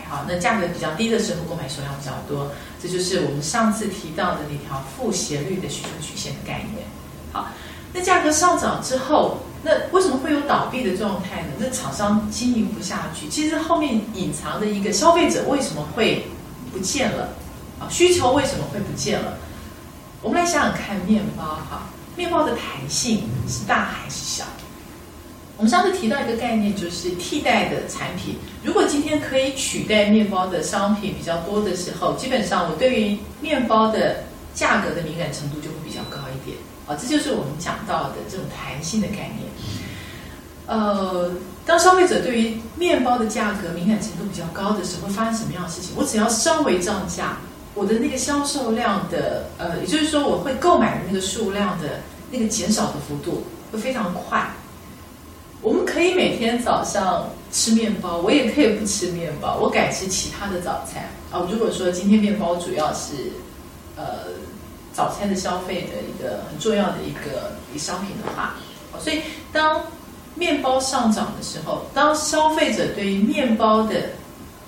[0.08, 2.50] 好，那价格比较低的时候，购买数量比较多，
[2.82, 6.86] 这就是我们上次提到的那条负斜率的需求曲线的概念。
[7.32, 7.46] 好，
[7.92, 11.48] 那价格上涨之后，那为什么会有倒闭的状态呢？
[11.58, 16.26] 那厂商经营不下去，其实后面隐藏的一个消费者为什么会
[16.72, 17.28] 不见了？
[17.78, 19.38] 啊，需求为什么会不见了？
[20.22, 21.86] 我们来想想看，面包哈，
[22.16, 24.44] 面包的弹性是大还是小？
[25.60, 28.36] 我们上次提到一个概念，就是替代的产品。
[28.64, 36.56] 如果今天可以取代面包的商品比较多的时候，基本上我对于面包的价格的敏感程度就会比较高一点。
[36.86, 39.50] 啊，这就是我们讲到的这种弹性的概念。
[40.64, 41.30] 呃，
[41.66, 45.90] 当消费者对于面包的价格敏感程度比较高的时候，会发生什么样的事情？
[45.94, 47.36] 我只要稍微涨价，
[47.74, 52.00] 我的那个销售量的，呃，也就是说我会购买的那个数量的
[52.30, 54.50] 那个减少的幅度会非常快。
[55.62, 61.46] 我们可以每天早上吃面包，我也可以不吃面包，我改吃其他的早餐啊。
[61.52, 63.32] 如果说今天面包主要是
[63.94, 64.04] 呃
[64.94, 68.54] 早餐的消费的一个很重要的一个商品的话，
[68.98, 69.20] 所以
[69.52, 69.84] 当
[70.34, 74.12] 面包上涨的时候，当消费者对于面包的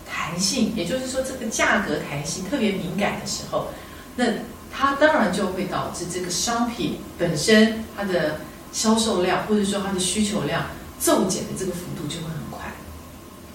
[0.07, 3.69] 弹性，也就是说这个价格弹性特别敏感的时候，
[4.17, 4.27] 那
[4.71, 8.41] 它当然就会导致这个商品本身它的
[8.73, 10.67] 销售量或者说它的需求量。
[11.03, 12.73] 骤减的这个幅度就会很快。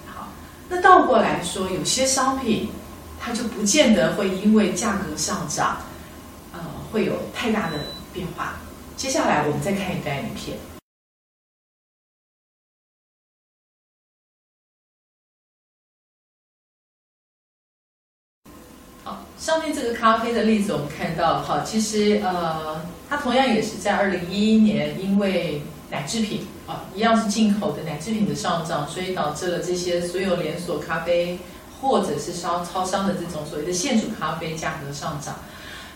[0.06, 0.28] 好，
[0.68, 2.70] 那倒过来说，有些商品
[3.18, 5.78] 它就不见得会因为价格上涨，
[6.52, 6.60] 呃，
[6.92, 7.78] 会有太大的
[8.14, 8.58] 变化。
[8.98, 10.58] 接下来我们再看一段影片。
[19.06, 25.62] 好，上面这个咖啡的例子我们看到，好，其实呃，它同样也是在二零一一年因为。
[25.90, 31.40] 奶制品啊，一样是进口的奶制品的上涨，所以导致了这些所有连锁咖啡
[31.82, 35.36] 或者是商超商的这种所谓的现煮咖啡价格上涨。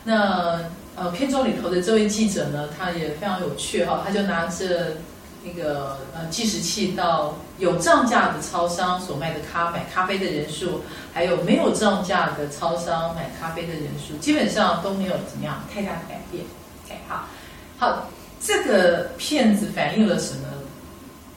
[0.04, 0.60] 那
[0.96, 4.98] 呃片中里头的这位记者呢，他也非常有趣哈，他就拿着
[5.44, 10.82] 那个呃计时器到有涨价的超商所卖的咖买咖啡的人数，
[11.14, 16.46] 还有没有涨价的超商买咖啡的人数，基本上都没有怎么样太大的改变。
[16.86, 17.28] OK，好，
[17.78, 18.10] 好。
[18.44, 20.48] 这个片子反映了什么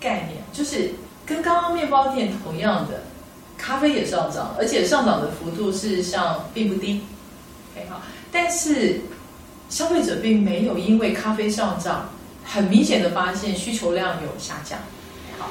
[0.00, 0.42] 概念？
[0.52, 0.92] 就是
[1.26, 3.02] 跟刚刚面包店同样的，
[3.58, 7.02] 咖啡也上涨，而且上涨的幅度事实上并不低。
[7.90, 8.00] 好，
[8.32, 9.00] 但是
[9.68, 12.08] 消费者并没有因为咖啡上涨，
[12.42, 14.78] 很明显的发现需求量有下降。
[15.38, 15.50] 好，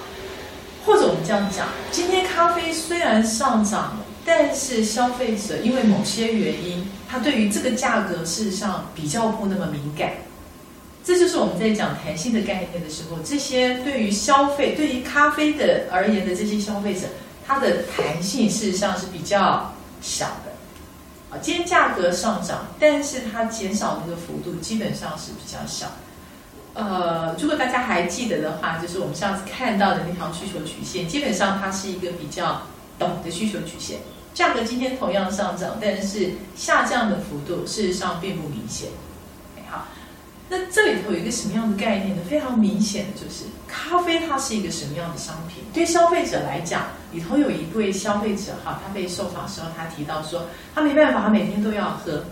[0.86, 10.14] 或者我们这样讲，今天咖啡虽然上涨了，但是消费者因为某些原因，他对于这个价格事实上比较不那么敏感。
[11.04, 17.08] 这就是我们在讲弹性的概念的时候，这些对于消费、对于咖啡的而言的这些消费者，
[17.46, 20.54] 它的弹性事实上是比较小的。
[21.30, 25.92] 啊，今天价格上涨，但是它减少那个幅度基本上是比较小。
[26.74, 32.62] 呃，如果大家还记得的话，就是我们上次看到的那条需求曲线，基本上它是一个比较
[32.98, 34.00] 陡的需求曲线。
[34.34, 38.90] 价格今天同样上涨，但是下降的幅度事实上并不明显。
[39.70, 39.86] 好
[40.56, 42.22] 那这里头有一个什么样的概念呢？
[42.30, 45.64] 非常明显的就是，咖啡它是一个什么样的商品？
[45.74, 50.46] 对消费者来讲，里头有一位消费者哈，他被受访时候他提到说，
[50.76, 52.24] 他没办法，他每天都要喝。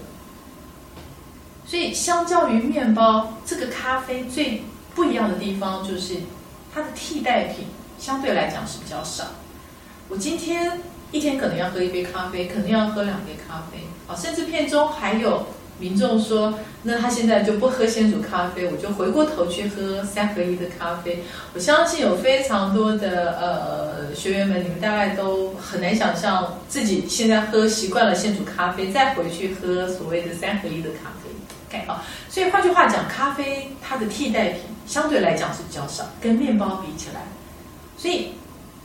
[1.66, 4.62] 所以相较于面包，这个咖啡最
[4.94, 6.18] 不一样的地方就是
[6.72, 7.66] 它的替代品
[7.98, 9.24] 相对来讲是比较少。
[10.10, 10.80] 我今天
[11.12, 15.44] 一天可能要喝一杯咖啡，可能要喝两杯咖啡啊，甚至片中还有。
[15.80, 16.54] 民众说，
[16.84, 21.24] 那他现在就不喝鲜煮咖啡，我就回过头去喝三合一的咖啡。
[21.54, 31.30] 我相信有非常多的呃学员们，你们大概都很难想象自己现在喝习惯了鲜煮咖啡，再回去喝所谓的三合一的咖啡。
[31.70, 37.22] OK 好，所以换句话讲，咖啡它的替代品相对来讲是比较少，跟面包比起来，
[37.98, 38.34] 所以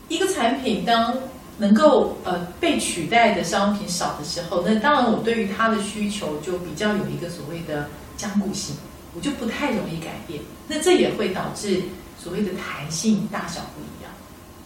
[0.09, 1.15] 一个产品当
[1.59, 8.77] 能够呃被取代的商品少的时候，那当然我对于它的需求就比较有一个所谓的僵固性，
[9.15, 10.41] 我就不太容易改变。
[10.69, 11.83] 那这也会导致
[12.23, 14.13] 所谓的弹性大小不一样。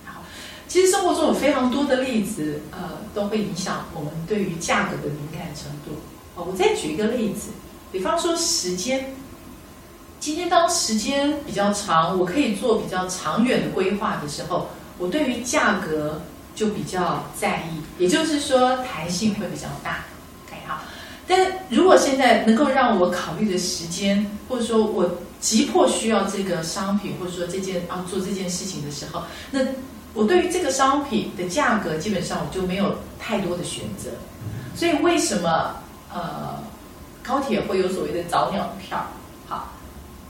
[0.05, 0.23] 好，
[0.67, 5.93] 其实生活中有非常多的例子，呃，都会影响我们对于价格的敏感程度。
[6.35, 7.51] 哦，我再举一个例子，
[7.93, 9.15] 比方说时间。
[10.19, 14.69] 今天当时间比较长，我可以做比较长远的规划的时候，
[14.99, 16.21] 我对于价格。
[16.61, 20.05] 就比较在意，也就是说弹性会比较大
[20.45, 20.83] ，OK 好。
[21.27, 21.41] 但
[21.71, 29.61] 如果现在能够让我考虑的时间，或者说我急迫需要这个商品，或者说这件啊做这件事情的时候，那
[30.13, 34.11] 我对于这个商品的价格，基本上我就没有太多的选择。
[34.77, 35.77] 所以为什么
[36.13, 36.63] 呃
[37.23, 39.07] 高铁会有所谓的早鸟票？
[39.49, 39.73] 好，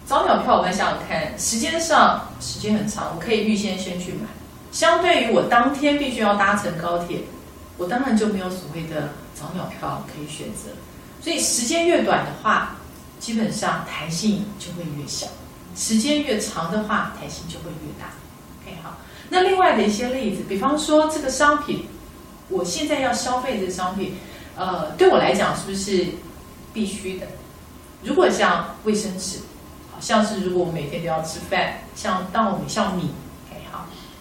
[0.07, 4.29] 早鸟票我们想想看，时间上时间很长，我可以预先先去买。
[4.73, 7.23] 相对于我当天必须要搭乘高铁，
[7.77, 10.71] 我当然就没有所谓的早鸟票可以选择。
[11.21, 12.77] 所以时间越短的话，
[13.19, 15.27] 基本上弹性就会越小；
[15.77, 18.11] 时间越长的话，弹性就会越大。
[18.63, 18.97] OK，好。
[19.29, 21.87] 那另外的一些例子，比方说这个商品，
[22.49, 24.15] 我现在要消费这商品，
[24.57, 26.07] 呃，对我来讲是不是
[26.73, 27.27] 必须的？
[28.03, 29.41] 如果像卫生纸，
[29.93, 33.11] 好像是如果我每天都要吃饭，像稻米、像米。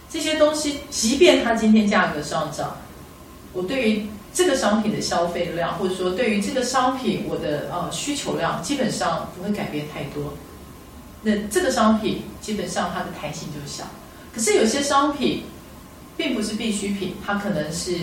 [0.09, 2.77] 这些东西，即便它今天价格上涨，
[3.53, 10.33] 我对于这个商品的消费量，或者说对于这个商品我的呃需求量，基本上不会改变太多。
[11.21, 13.83] 那这个商品基本上它的弹性就小。
[14.33, 15.43] 可是有些商品
[16.15, 17.95] 并不是必需品，它可能是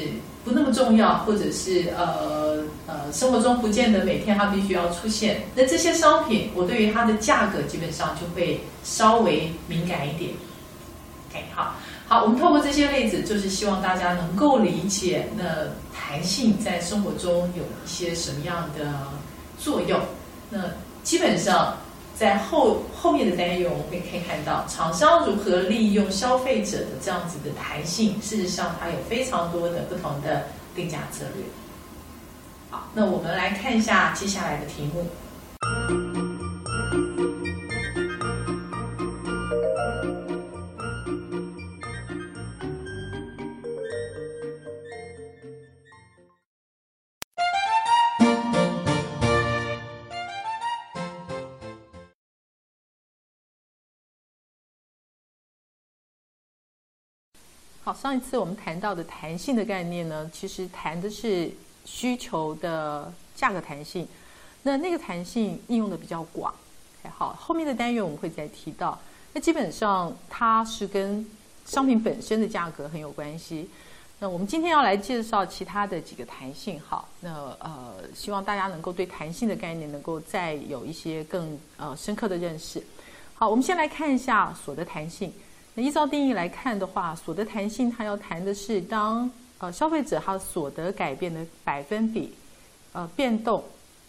[0.44, 5.44] 不那么重要，或者是呃呃生活中不见得每天它必须要出现。
[5.54, 10.32] 那这些商品，我对于它的价格基本上就会稍微敏感一点。
[11.30, 11.74] OK，好。
[12.08, 15.42] 好，我们透过这些例子，就是希望大家能够理解，那
[15.92, 18.94] 弹性在生活中有一些什么样的
[19.58, 20.00] 作用。
[20.48, 20.60] 那
[21.02, 21.76] 基本上
[22.16, 28.14] 在后后面的单元，我们会可以看到厂商如何利用消费者的这样子的弹性。
[28.22, 30.44] 事实上，它有非常多的不同的
[30.76, 31.44] 定价策略。
[32.70, 36.35] 好，那我们来看一下接下来的题目。
[57.86, 61.48] 好，上一次我们谈到的弹性的概念呢，其实谈的是
[61.84, 64.04] 需求的价格弹性。
[64.64, 66.52] 那那个弹性应用的比较广。
[67.16, 68.98] 好，后面的单元我们会再提到。
[69.32, 71.24] 那基本上它是跟
[71.64, 73.70] 商品本身的价格很有关系。
[74.18, 76.80] 那我们今天要来介绍其他的几个弹性。
[76.88, 82.82] 好，那呃，希望大家能够对弹性的概念能够再有一些更呃深刻的认识。
[83.34, 85.32] 好，我们先来看一下所得弹性。
[85.78, 92.32] 那依照定义来看的话，所得弹性它要谈的是当呃消费者他所得改变的百分比
[92.92, 93.62] 呃变动，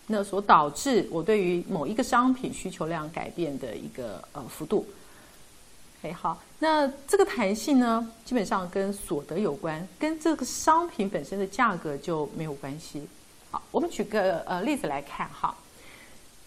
[0.07, 4.87] 那所导致我对于某一个商品需求量改变的一个呃幅度。
[6.03, 13.05] 哎，好，那这个弹性呢，基本上跟所得有关，跟这个商品本身的价格就没有关系。
[13.51, 15.53] 好，我们举个呃例子来看哈，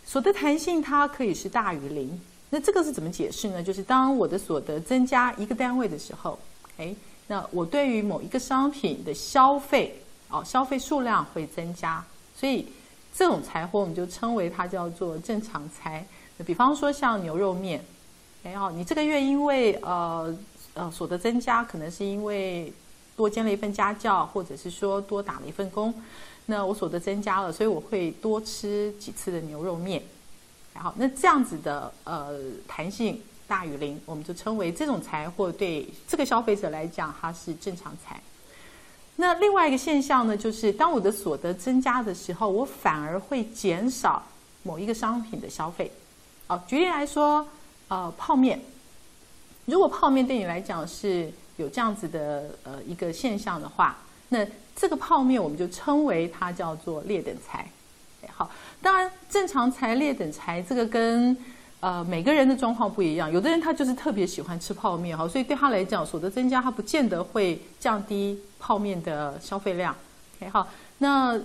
[0.02, 2.18] 所得弹性它可以是大于零。
[2.52, 3.62] 那这个是怎么解释呢？
[3.62, 6.36] 就是当我的所得增加一个单位的时候，
[6.78, 6.92] 哎，
[7.28, 12.04] 那我对于某一个商品的消费，哦，消费数量会增加，
[12.36, 12.66] 所以
[13.14, 16.04] 这种财货我们就称为它叫做正常财。
[16.44, 17.84] 比方说像牛肉面，
[18.42, 20.36] 哎哦，你这个月因为呃
[20.74, 22.72] 呃所得增加，可能是因为
[23.14, 25.94] 多兼了一份家教，或者是说多打了一份工，
[26.46, 30.02] 那我所得增加了，所以我会多吃几次的牛肉面。
[30.74, 38.18] 好，那这样子的呃弹性大于零，我们就称为这种财货对这个消费者来讲，它是正常财。
[39.16, 44.22] 那另外一个现象呢，就是当我的所得增加的时候，我反而会减少
[44.62, 45.90] 某一个商品的消费。
[46.46, 47.46] 哦，举例来说，
[47.88, 48.58] 呃，泡面，
[49.66, 53.98] 如果泡面对你来讲是有这样子的呃一个现象的话，
[54.30, 57.68] 那这个泡面我们就称为它叫做劣等财。
[58.34, 58.50] 好。
[58.82, 61.36] 当然，正常财、劣等财这个跟
[61.80, 63.30] 呃每个人的状况不一样。
[63.30, 69.94] 有的人他就是特别喜欢吃泡面哈，所以对他来讲，所得增加他不见得会降低泡面的消费量。
[70.38, 70.66] OK 好，
[70.98, 71.38] 那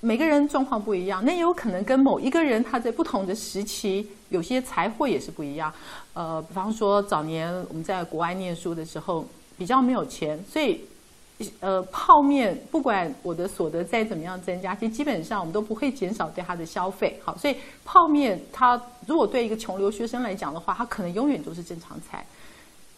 [0.00, 5.72] 每个人状况不一样，那也有可能跟某一个人他在不同的时期有些财货也是不一样。
[6.12, 10.82] 呃，比方说早年我们在国外念书的时候比较没有钱，所以。
[11.60, 17.18] 呃，泡面不管我的所得再怎么样增加，其实基本上我们都不会减少对它的消费。
[17.24, 22.24] 好，所以泡面它如果对一个穷留学生来讲的话，它可能永远都是正常菜。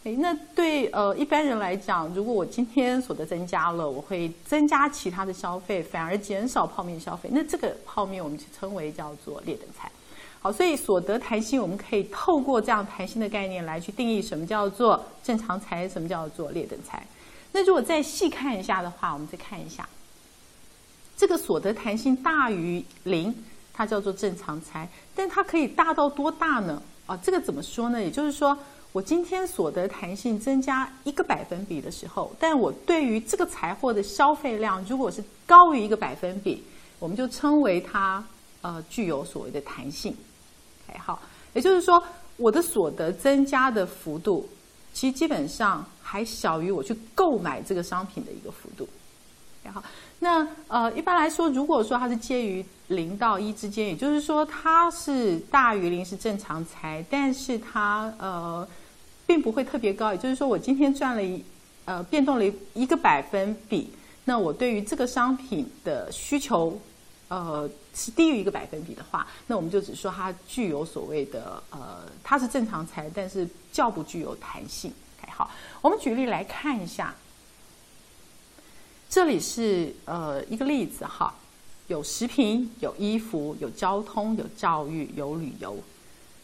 [0.05, 9.89] 诶，那对呃一般人来讲，如果我今天所得增加了，我会增加其他的消费，反而减少泡面消费，那这个泡面我们就称为叫做劣等菜。
[10.41, 17.01] 好，所以所得弹性，我们可以透过这样弹性的概念来去定义什么叫做正常财，什么叫做劣等财。
[17.53, 19.87] 那如果再细看一下的话，我们再看一下，
[21.17, 23.35] 这个所得弹性大于零，
[23.75, 26.83] 它叫做正常财，但它可以大到多大呢？
[27.07, 28.01] 啊，这个怎么说呢？
[28.01, 28.57] 也就是说，
[28.93, 36.65] 我今天所得弹性增加一个百分比的时候，但我对于这个财货的消费量如果是高于一个百分比，
[36.99, 38.25] 我们就称为它
[38.63, 40.17] 呃具有所谓的弹性。
[40.99, 41.21] 好，
[41.53, 42.03] 也就是说，
[42.37, 44.49] 我的所得增加的幅度。
[44.93, 48.89] 其实基本上还小于我去购买这个商品的一个幅度。
[49.65, 49.81] 然后，
[50.19, 58.67] 那呃一般来说，如果说它是介于零到一之间，也就是说它是大于零是正常财，但是它呃
[59.25, 60.13] 并不会特别高。
[60.13, 61.43] 也就是说，我今天赚了一
[61.85, 63.89] 呃变动了一个百分比，
[64.25, 66.77] 那我对于这个商品的需求
[67.29, 73.49] 呃是低于一个百分比的话，那我们就只说它具有所谓的呃它是正常财，但是。
[73.73, 74.93] 较不具有弹性。
[75.31, 77.15] 好，我们举例来看一下。
[79.09, 81.35] 这里是呃一个例子哈，
[81.87, 85.83] 有食品、有衣服、有交通、有教育、有旅游。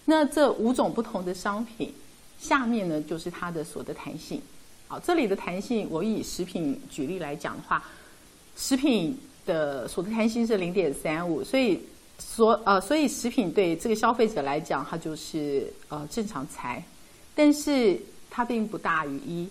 [0.07, 1.93] 那这五种不同的商品，
[2.41, 4.41] 下面呢就是它的所得弹性。
[4.87, 7.85] 好，这里的弹性，我以食品举例来讲的话，
[8.57, 9.19] 食品
[9.49, 11.81] 的所得弹性是零点三五，所以
[12.19, 16.85] 所呃所以食品对这个消费者来讲，它就是呃正常财。
[17.35, 17.97] 但是
[18.29, 19.49] 它并不大于一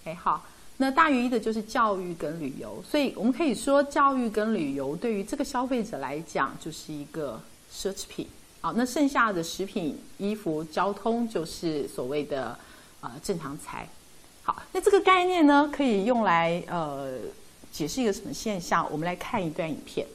[0.00, 0.42] ，OK 好，
[0.78, 7.38] 那大于一的就是教育跟旅游，所以我们可以说教育跟旅游对于这个消费者来讲就是一个
[7.70, 8.26] 奢侈品，
[8.62, 12.58] 好，那剩下的食品、衣服、交通就是所谓的
[13.02, 13.86] 呃正常财，
[14.42, 17.12] 好，那这个概念呢可以用来呃
[17.72, 18.86] 解释一个什么现象？
[18.90, 20.06] 我们来看一段影片。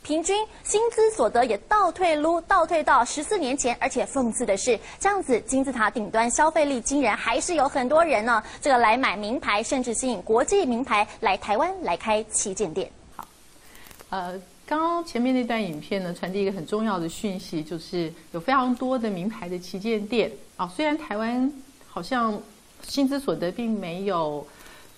[0.00, 12.90] 平均薪资所得也倒退撸，倒退到十四年前，而且讽刺的是，这样子金字塔顶端消费力惊人，还是有很多人呢，这个来买名牌，甚至吸引国际名牌来台湾来开旗舰店。
[13.16, 13.28] 好，
[14.08, 21.52] 呃，刚刚前面那段影片呢，传递一个很重要的讯息，就是有非常多的名牌的旗舰店啊，虽然台湾
[21.86, 22.40] 好像
[22.82, 24.46] 薪资所得并没有。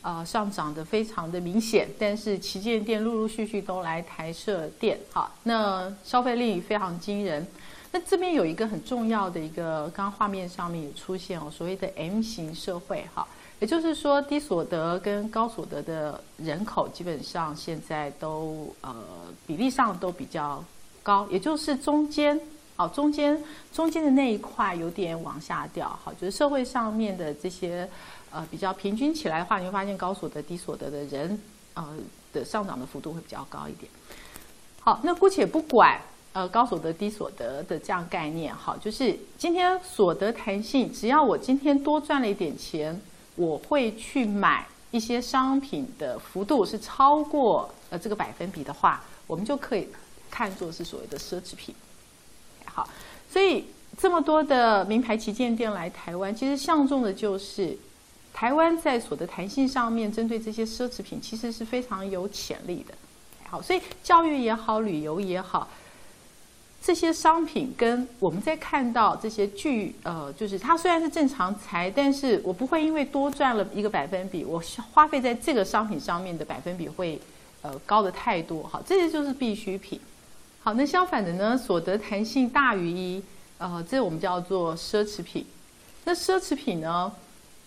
[0.02, 7.46] 呃，上涨的非常的明显，但是旗舰店陆陆续续都来台设店，好，那消费力非常惊人。
[7.92, 13.28] 那这边有一个很重要的一个，刚刚画面上面也出现哦，所谓的 M 型社会，哈，
[13.58, 18.94] 也就是说低所得跟高所得的人口基本上现在都呃
[19.46, 20.64] 比例上都比较
[21.02, 22.40] 高，也就是中间，
[22.76, 23.38] 哦，中间
[23.70, 27.86] 中间的那一块有点往下掉，好，就是社会上面的这些。
[28.32, 31.36] 呃，比较平均起来的话，你会发现高所得、低所得的人，
[31.74, 31.84] 呃，
[32.32, 33.90] 的上涨的幅度会比较高一点。
[34.80, 36.00] 好，那姑且不管
[36.32, 43.00] 呃高所得、低所得的这样概念，好，就是今天所得弹性，只要我今天多赚了一点钱，
[43.34, 49.88] 我会去买一些商品的幅度是超过呃这个百分比的话，我们就可以
[50.30, 51.74] 看作是所谓的奢侈品。
[52.64, 52.88] 好，
[53.28, 53.64] 所以
[53.98, 57.76] 这么多的名牌旗舰店来台湾，其实相中的就是。
[58.32, 62.94] 台湾在所得弹性上面，针对这些奢侈品，其实是非常有潜力的。
[63.48, 65.68] 好，所以教育也好，旅游也好，
[66.80, 74.62] 这些商品跟我们在看到这些巨呃，就是它虽然是正常财，但是我不会因为多赚了一个百分比，我
[74.92, 77.20] 花费在这个商品上面的百分比会
[77.60, 78.62] 呃高的太多。
[78.62, 80.00] 好，这些就是必需品。
[80.62, 83.22] 好，那相反的呢，所得弹性大于一，
[83.58, 85.44] 呃，这我们叫做奢侈品。
[86.04, 87.12] 那奢侈品呢，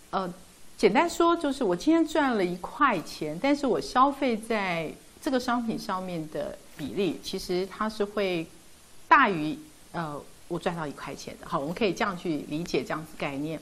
[0.10, 0.34] 呃。
[0.78, 8.46] 简单说，就是我今天赚了一块钱，但是我消费在这个商品上面的比例，其实它是会
[9.08, 9.58] 大于
[9.94, 10.20] 呃
[10.50, 11.48] 我赚到一块钱的。
[11.48, 13.60] 好，我们可以这样去理解这样子概念。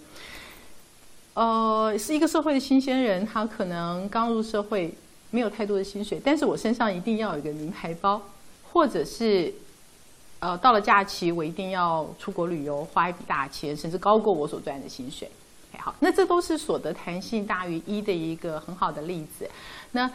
[1.33, 4.93] 呃，是一个社会的新鲜人，他可能刚入社会，
[5.29, 8.21] 没有太多的薪水，但是我身上一定要有一个名牌包，
[8.71, 9.53] 或者是
[10.39, 15.29] 呃，到了假期我一定要出国旅游，花一笔大钱，甚至高过我所赚的薪水。
[15.79, 19.49] 好，那这都是所得弹性大于一的一个很好的例子。
[19.91, 20.09] 那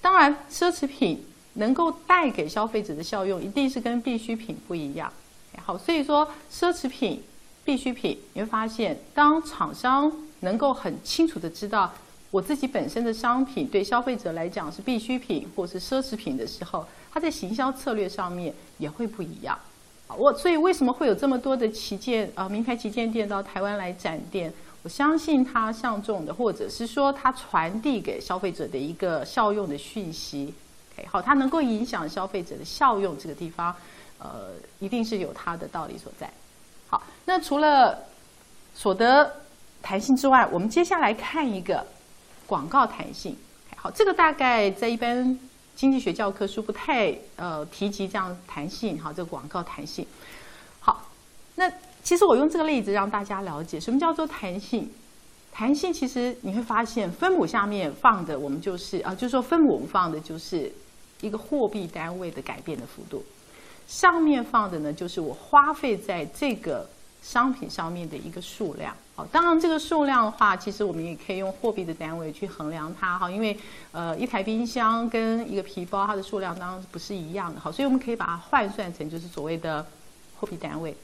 [0.00, 1.24] 当然，奢侈品
[1.54, 5.12] 能够带给消费者的效用，一定是跟必需品不一样。
[5.64, 7.22] 好，所以说奢侈品、
[7.64, 11.92] 必需品，你会发现，当厂商能够很清楚的知道
[12.30, 19.58] 我自己本身的商品对消费者来讲是必需品或是奢侈品的时候，它在行销策略上面也会不一样。
[20.16, 24.52] 我所以为什么会有这么多的旗舰啊名牌旗舰店到台湾来展店？
[24.82, 30.52] 我相信它相中的，或者是说它传递给消费者的一个效用的讯息
[31.06, 33.74] 好，它能够影响消费者的效用，这个地方，
[34.18, 36.28] 呃，一定是有它的道理所在。
[36.88, 37.96] 好，那除了
[38.74, 39.32] 所得
[39.80, 41.86] 弹性之外，我们接下来看一个
[42.46, 43.36] 广告弹性。
[43.76, 45.38] 好，这个大概在一般
[45.76, 49.00] 经济学教科书不太呃提及这样弹性。
[49.00, 50.04] 好，这个广告弹性。
[50.80, 51.08] 好，
[51.54, 51.70] 那。
[52.02, 54.90] 其实我用这个例子让大家了解什么叫做弹性。
[55.54, 60.72] 弹性其实你会发现，分母下面放的我们就是啊，就是说分母我们放的就是
[61.20, 63.22] 一个货币单位的改变的幅度，
[63.86, 66.88] 上面放的呢就是我花费在这个
[67.20, 68.96] 商品上面的一个数量。
[69.14, 73.54] 好，当然这个数量的话，其实我们也可以用货币的单位去衡量它哈，因为
[73.92, 79.84] 呃一台冰箱跟一个皮包它的数量当然不是一样的，好，所以我们可以把它换算成就是所谓的
[80.40, 80.96] 货币单位。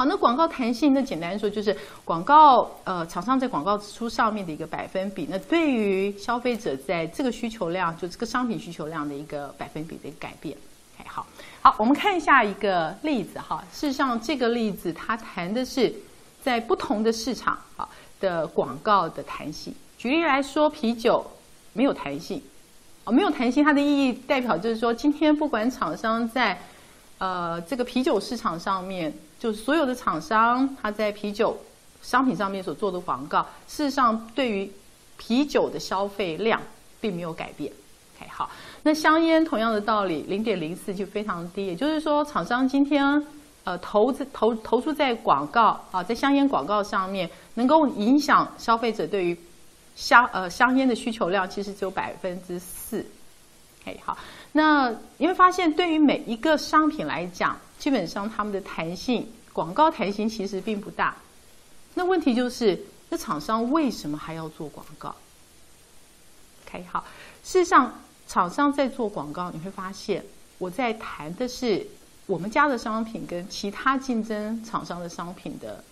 [0.00, 1.76] 好，那广告弹性，那简单说就是
[2.06, 10.56] 广告，呃，厂商在广告支出上面的一个百分比，那对于消费者在这个需求量，就这个商品需求量的一个百分比的一个改变。
[10.96, 11.26] OK，好，
[11.60, 13.62] 好，我们看一下一个例子哈。
[13.70, 15.92] 事实上，这个例子它谈的是
[16.40, 17.86] 在不同的市场啊
[18.20, 19.74] 的广告的弹性。
[19.98, 21.22] 举例来说，啤酒
[21.74, 22.42] 没有弹性，
[23.04, 26.58] 哦，没有弹性，它的意义代表就是说，今天不管厂商在
[27.18, 29.12] 呃这个啤酒市场上面。
[29.40, 31.56] 就是所有的厂商，他在啤酒
[32.02, 34.70] 商品上面所做的广告，事实上对于
[35.16, 36.60] 啤酒的消费量
[37.00, 37.72] 并没有改变。
[38.18, 38.50] OK，好，
[38.82, 41.66] 那香烟同样的道理，零点零四就非常低。
[41.66, 43.26] 也就是说，厂商今天
[43.64, 49.34] 呃投资投投出在广告啊，在香烟广告上面，能够影响消费者对于
[49.96, 53.02] 香呃香烟的需求量，其实只有百分之四。
[53.82, 54.18] OK，好，
[54.52, 57.56] 那你会发现，对于每一个商品来讲。
[57.80, 61.16] 基本上，他们的弹性广告弹性其实并不大。
[61.94, 62.78] 那问题就是，
[63.08, 65.12] 那厂商为什么还要做广告
[66.66, 67.04] ？OK，好。
[67.42, 67.92] 事实上，
[68.28, 70.22] 厂商在做广告，你会发现，
[70.58, 71.84] 我在谈的是
[72.26, 75.82] 我们家的商品跟其他竞争厂商的商品的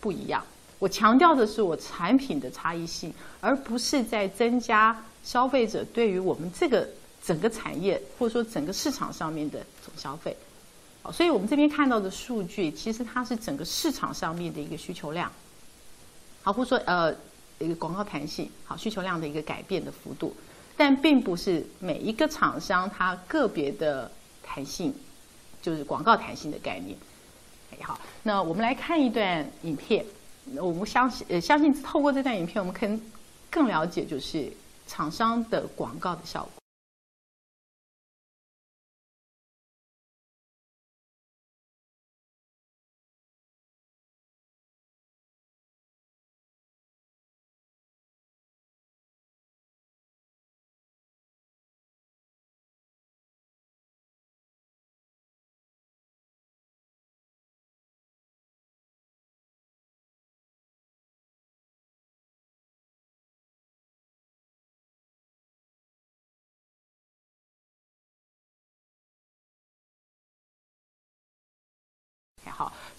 [0.00, 0.42] 不一样。
[0.78, 6.88] 我强调的是我产品的差异性，而不是在增加消费者对于我们这个
[7.22, 10.36] 整个产业或者说整个市场上面的总消费。
[11.12, 15.30] 所以我们这边看到的数据，其实它是整个市场上面的一个需求量，
[16.42, 17.14] 好，或者说呃
[17.58, 20.34] 一个广告弹性，好，需求量的一个改变的幅度，
[20.76, 24.10] 但并不是每一个厂商它个别的
[24.42, 24.94] 弹性，
[25.60, 26.96] 就是广告弹性的概念。
[27.82, 30.04] 好，那我们来看一段影片，
[30.56, 33.00] 我们相信呃相信透过这段影片，我们可能
[33.50, 34.50] 更了解就是
[34.86, 36.63] 厂商的广告的效果。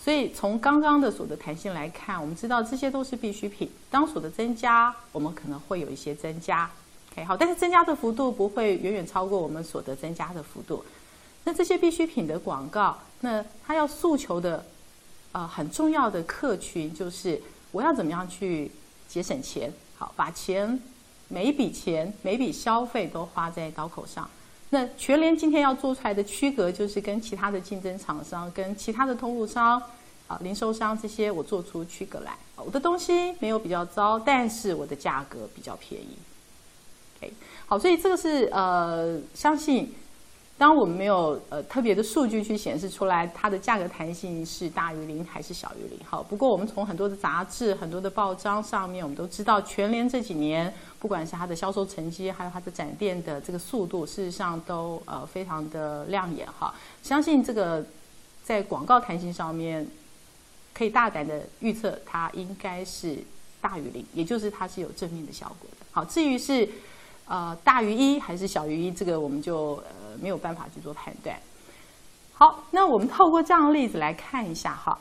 [0.06, 3.68] 所以从刚刚的所得弹性来看，我们知道这些都是必需品。
[3.90, 6.70] 当所得增加，我们可能会有一些增加。
[7.12, 10.86] OK，好，但是增加的幅度不会远远超过我们所得增加的幅度。
[11.44, 14.64] 那这些必需品的广告，那它要诉求的，
[15.32, 17.42] 呃，很重要的客群就是
[17.72, 18.70] 我要怎么样去
[19.08, 19.74] 节省钱？
[19.98, 20.80] 好，把钱
[21.30, 24.30] 每一笔钱、每笔消费都花在刀口上。
[24.70, 29.82] 那全联今天要做出来的区隔，就是跟其他的竞争厂商、跟其他的通路商、
[30.28, 32.36] 啊零售商这些，我做出区隔来。
[32.56, 36.18] 我的东西没有比较糟，但是我的价格比较便宜。
[37.18, 37.34] OK，
[37.68, 39.94] 好，所以这个是呃，相信。
[40.58, 46.24] 当我们没有呃特别的数据去显示出来它的价格弹性是大于零还是小于零，好。
[46.24, 56.74] 不过我们从很多的杂志、很多的报章上面，我们都知道全联这几年不管是它的销售成绩，还有它的展店的这个速度，事实上都呃非常的亮眼哈。
[57.04, 57.86] 相信这个
[58.42, 59.86] 在广告弹性上面，
[60.74, 63.18] 可以大胆的预测它应该是
[63.60, 65.86] 大于零，也就是它是有正面的效果的。
[65.92, 66.70] 好，至于是
[67.28, 71.36] 呃大于一还是小于一，这个我们就呃没有办法去做判断。
[72.34, 74.98] 好，那我们透过这样的例子来看一下哈。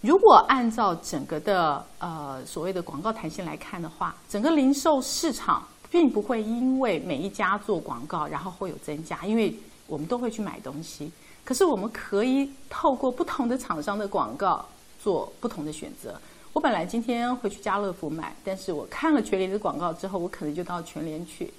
[0.00, 9.54] 如果按照整个的呃所谓的广告弹性来看的话，整个零售市场并不会因为每一家做广告然后会有增加，因为
[9.86, 11.10] 我们都会去买东西。
[11.44, 14.64] 可是我们可以透过不同的厂商的广告
[15.02, 16.20] 做不同的选择。
[16.54, 21.52] 我本来今天会去家乐福买，但是我看了全联的广告之后，我可能就到全联去。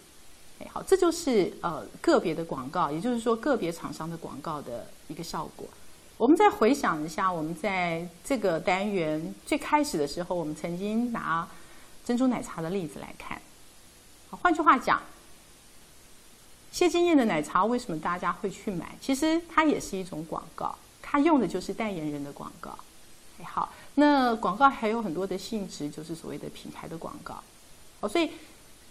[0.59, 5.67] 哎，好，这就是呃个别的广告，也就是说个别厂商的广告的一个效果。
[6.17, 11.45] 我们再回想一下，我们在这个单元最开始的时候，我们曾经拿
[12.05, 13.41] 珍珠奶茶的例子来看。
[14.29, 15.01] 好，换句话讲，
[16.71, 18.95] 谢金燕的奶茶为什么大家会去买？
[19.01, 22.77] 其实它也是一种广告，它用的就是代言人的广告。
[23.41, 27.41] 哎，好，那广告还有很多的性质，就是所谓的品牌的广告。
[28.01, 28.29] 哦，所以。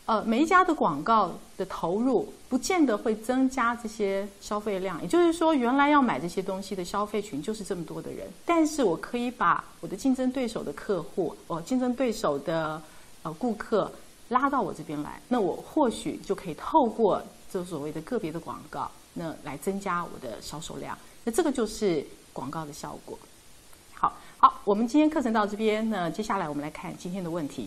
[0.06, 12.82] 呃，每一家的广告的投入不见得会增加这些消费量，也就是说，原来要买这些东西的消费群就是这么多的人，但是我可以把我的竞争对手的客户，哦，竞争对手的
[13.22, 13.90] 呃顾客
[14.28, 23.18] 拉到我这边来，那我或许就可以透过这所谓的个别的广告，那来增加我的销售量，那这个就是广告的效果。
[24.44, 27.66] 好我们今天课程到这边那接下来我们来看今天的问题。